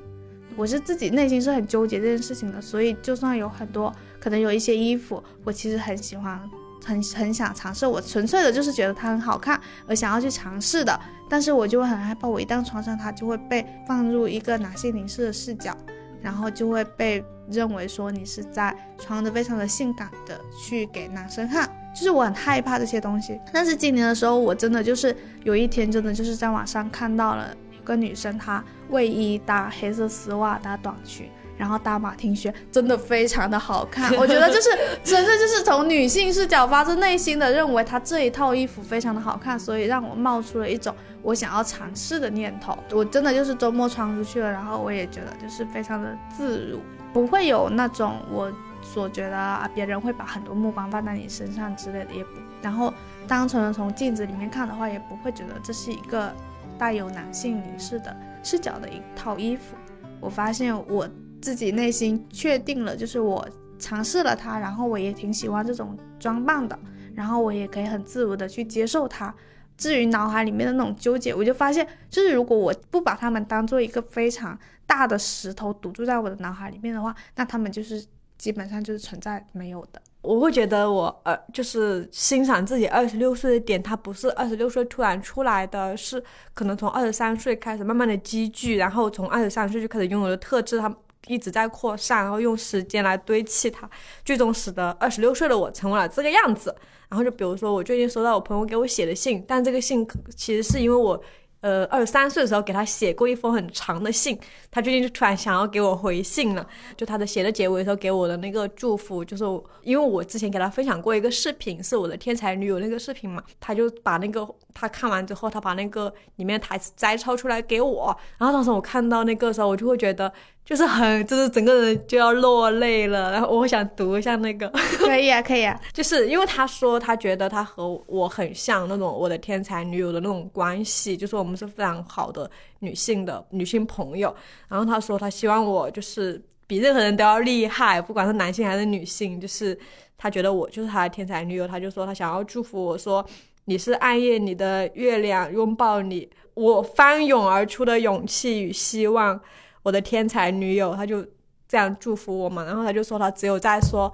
[0.58, 6.38] 我是自己内心是很纠结这件事情的，所以就算有很多可能有一些衣服，我其实很喜欢，
[6.84, 15.76] 很很想尝试，我纯粹的就是觉得它很好看而想要去尝试的，但是我就会很害怕，我一旦穿上它就会被放入一个男性凝视的视角，
[16.22, 23.40] 然后就会被认为说你是在穿的非常的性感的去给男生看，就是我很害怕这些东西。
[23.54, 27.74] 但是今年的时候，我真的就是有一天真的就是在网上看到了一。
[27.84, 31.30] 个女生，她卫衣搭黑色丝袜搭短裙，
[31.64, 34.14] 然后搭马丁靴，真的非常的好看。
[34.20, 34.70] 我觉得就是
[35.01, 42.78] 真的就是从女性视角发自内心的认为她这一套衣服非常的好看，所以让我冒出了一种我想要尝试的念头。
[42.91, 46.82] 我真的就是周末穿出去了，然后我也觉得就是非常的自如，
[47.14, 48.51] 不会有那种我
[48.82, 52.93] 所觉得啊别人会把很多目光放在你身上之类的，也不然后
[53.26, 56.30] 单纯的从镜子里面看的话，也不会觉得这是一个。
[56.76, 59.76] 带有男性凝视的视角的一套衣服，
[60.20, 61.07] 我发现我
[61.44, 63.46] 自己内心确定了，就是我
[63.78, 66.80] 尝试了它，然后我也挺喜欢这种装扮的，
[67.14, 69.36] 然后我也可以很自如的去接受它。
[69.76, 78.02] 至于脑海里面的那种纠结，我就发现，就是如果我不把它们当做一个非常大的石头堵住在我的脑海里面的话，那它们就是
[78.38, 80.02] 基本上就是存在没有的。
[80.22, 86.24] 我会觉得我呃，就是欣赏自己二十六岁的点，它不是二十六岁突然出来的，是
[86.54, 90.96] 可能从二十三岁开始慢慢的积聚，然后从二十三岁就开始拥有的特质，它
[91.28, 93.89] 一直在扩散，然后用时间来堆砌它，
[94.26, 96.76] 最终使得二十六岁的我成为了这个样子。
[97.09, 101.21] 然后就比如说我最近收到我朋友给我写的信，但这个信其实是因为我。
[101.63, 104.38] 呃，二十三岁的时候给他写过一封很长的信，
[104.69, 106.67] 他最近就突然想要给我回信了。
[106.97, 109.45] 就他的写的结尾的时候给我的那个祝福，就是
[109.82, 120.34] 因为我之前给他分享过一个视频，是我的天才女友那个视频嘛，他就把那个他看完之后，他把那个里面台词摘抄出来给我，然后当时我看到那个时候，我就会觉得。
[120.66, 123.34] 就是很，就是整个人就要落泪了。
[123.34, 125.78] 然后我想读一下那个， 可以啊，可以啊。
[125.91, 132.49] 就是因为他说他觉得他和我很像那种我的天才女友的那种关系，就是我们是非常好的
[132.80, 134.34] 女性的女性朋友。
[134.70, 139.78] 然后他说他希望我就是比任何人都要厉害，不管是男性还是女性，就是
[140.18, 141.68] 他觉得我就是他的天才女友。
[141.68, 143.24] 他就说他想要祝福我说
[143.66, 149.38] 你是暗夜里的月亮，拥抱你，我翻涌而出的勇气与希望。
[149.84, 151.24] 我的天才女友，她就
[151.68, 154.12] 这样祝福我嘛，然后她就说她只有在说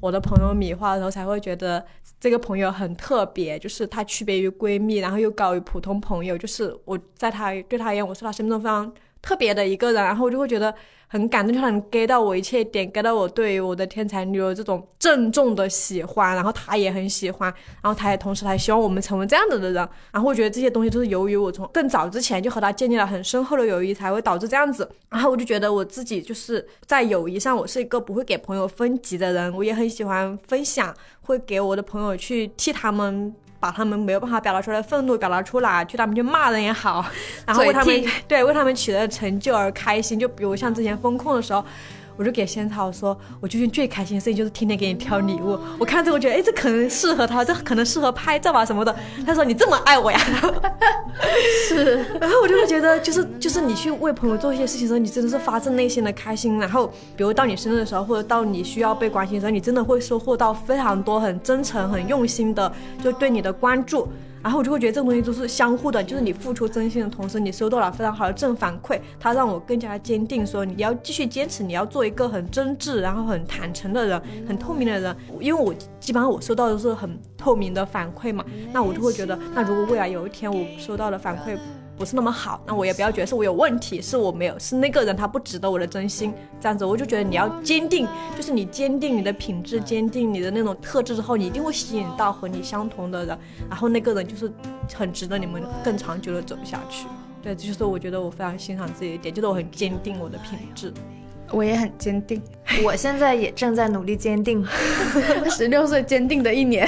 [0.00, 1.84] 我的朋友米花的时候，才会觉得
[2.20, 8.92] 这个朋友很特别，就是她区别于闺蜜，然后又高于普通朋友，就是我在她对她而言，我是她生命中非常
[9.22, 10.74] 特别的一个人，然后我就会觉得。
[11.10, 17.50] 很感动，就他能 get 到我一切点，get 到我对于我的天才女友这种郑重的喜欢，然后他也很喜欢，
[17.82, 33.34] 然后他也同时他希望我们成为这样子的人，然后我觉得这些东西都是由于我从更早之前就和他建立了很深厚的友谊，才会导致这样子，然后我就觉得我自己就是在友谊上，我是一个不会给朋友分级的人，我也很喜欢分享，会给我的朋友去替他们。
[33.60, 37.04] 把他们没有办法表达出来的愤怒表达出来，去他们去骂人也好，
[37.46, 40.18] 然后为他们对为他们取得成就而开心。
[40.18, 41.64] 就比如像之前风控的时候。
[42.18, 45.56] 我就给仙草说，我最近最开心的事情就是天天给你挑礼物。
[45.78, 48.94] 我看这个，我觉得，哎，这可能适合他，这可能适合拍照啊什么的。
[49.24, 50.18] 他说你这么爱我呀，
[51.68, 52.04] 是。
[52.20, 56.58] 然后我就会觉得，就是就是你去为朋友做一些事情的时候，你真的是发自内心的开心。
[56.58, 64.08] 然后，比如到你生日的时候，或者到你需要被关心的时候，你真的会收获到非常多很真诚、很用心的，就对你的关注。
[64.42, 75.16] 然后我就会觉得这个东西都是相互的，就是你付出真心的同时，你收到了非常好的正反馈，它让我更加坚定，说你要继续坚持，你要做一个很真挚，然后很坦诚的人，很透明的人。
[75.40, 81.56] 因为我基本上我收到的都是很透明的反馈嘛，那我就会觉得，那如果未来有一天我收到的反馈，
[81.98, 93.38] 不是那么好，那我也不要觉得是我有问题，是我没有，是那个人他不值得我的真心，这样子我就觉得你要坚定，就是你坚定你的品质，坚定你的那种特质之后，你一定会吸引到和你相同的人，
[93.68, 94.50] 然后那个人就是
[94.94, 97.08] 很值得你们更长久的走下去。
[97.42, 100.92] 对，这就是我觉得我非常欣赏自己的点，就是我很坚定我的品质。
[101.50, 102.42] 我也很坚定，
[102.84, 104.66] 我现在也正在努力坚定。
[105.50, 106.86] 十六岁坚定的一年，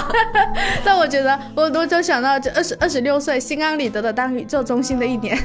[0.84, 5.36] 但我觉得我我就想到这二十二十六岁心安理得的当宇宙中心的一年。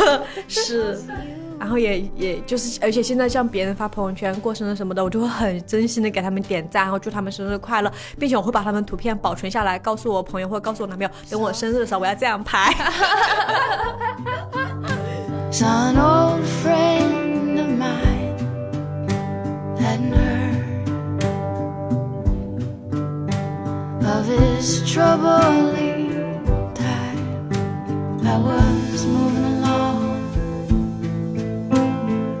[0.46, 0.98] 是，
[1.58, 12.74] 然后也也就是，而且现在像别人发朋友圈过生日什么的，我就会很真心的给他们点赞，然后祝他们生日快乐，并且我会把他们图片保存下来，告诉我朋友或者告诉我男朋友，等我生日的时候我要这样拍。
[19.86, 20.82] hadn't heard
[24.04, 26.10] of his troubling
[26.74, 27.48] time.
[28.34, 29.98] I was moving along.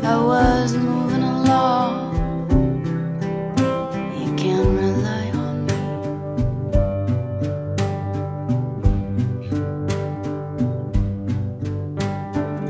[0.02, 1.92] I was moving along.
[4.20, 5.78] You can rely on me.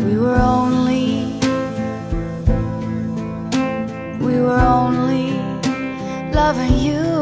[0.05, 0.66] We were all.
[6.47, 7.16] Loving you.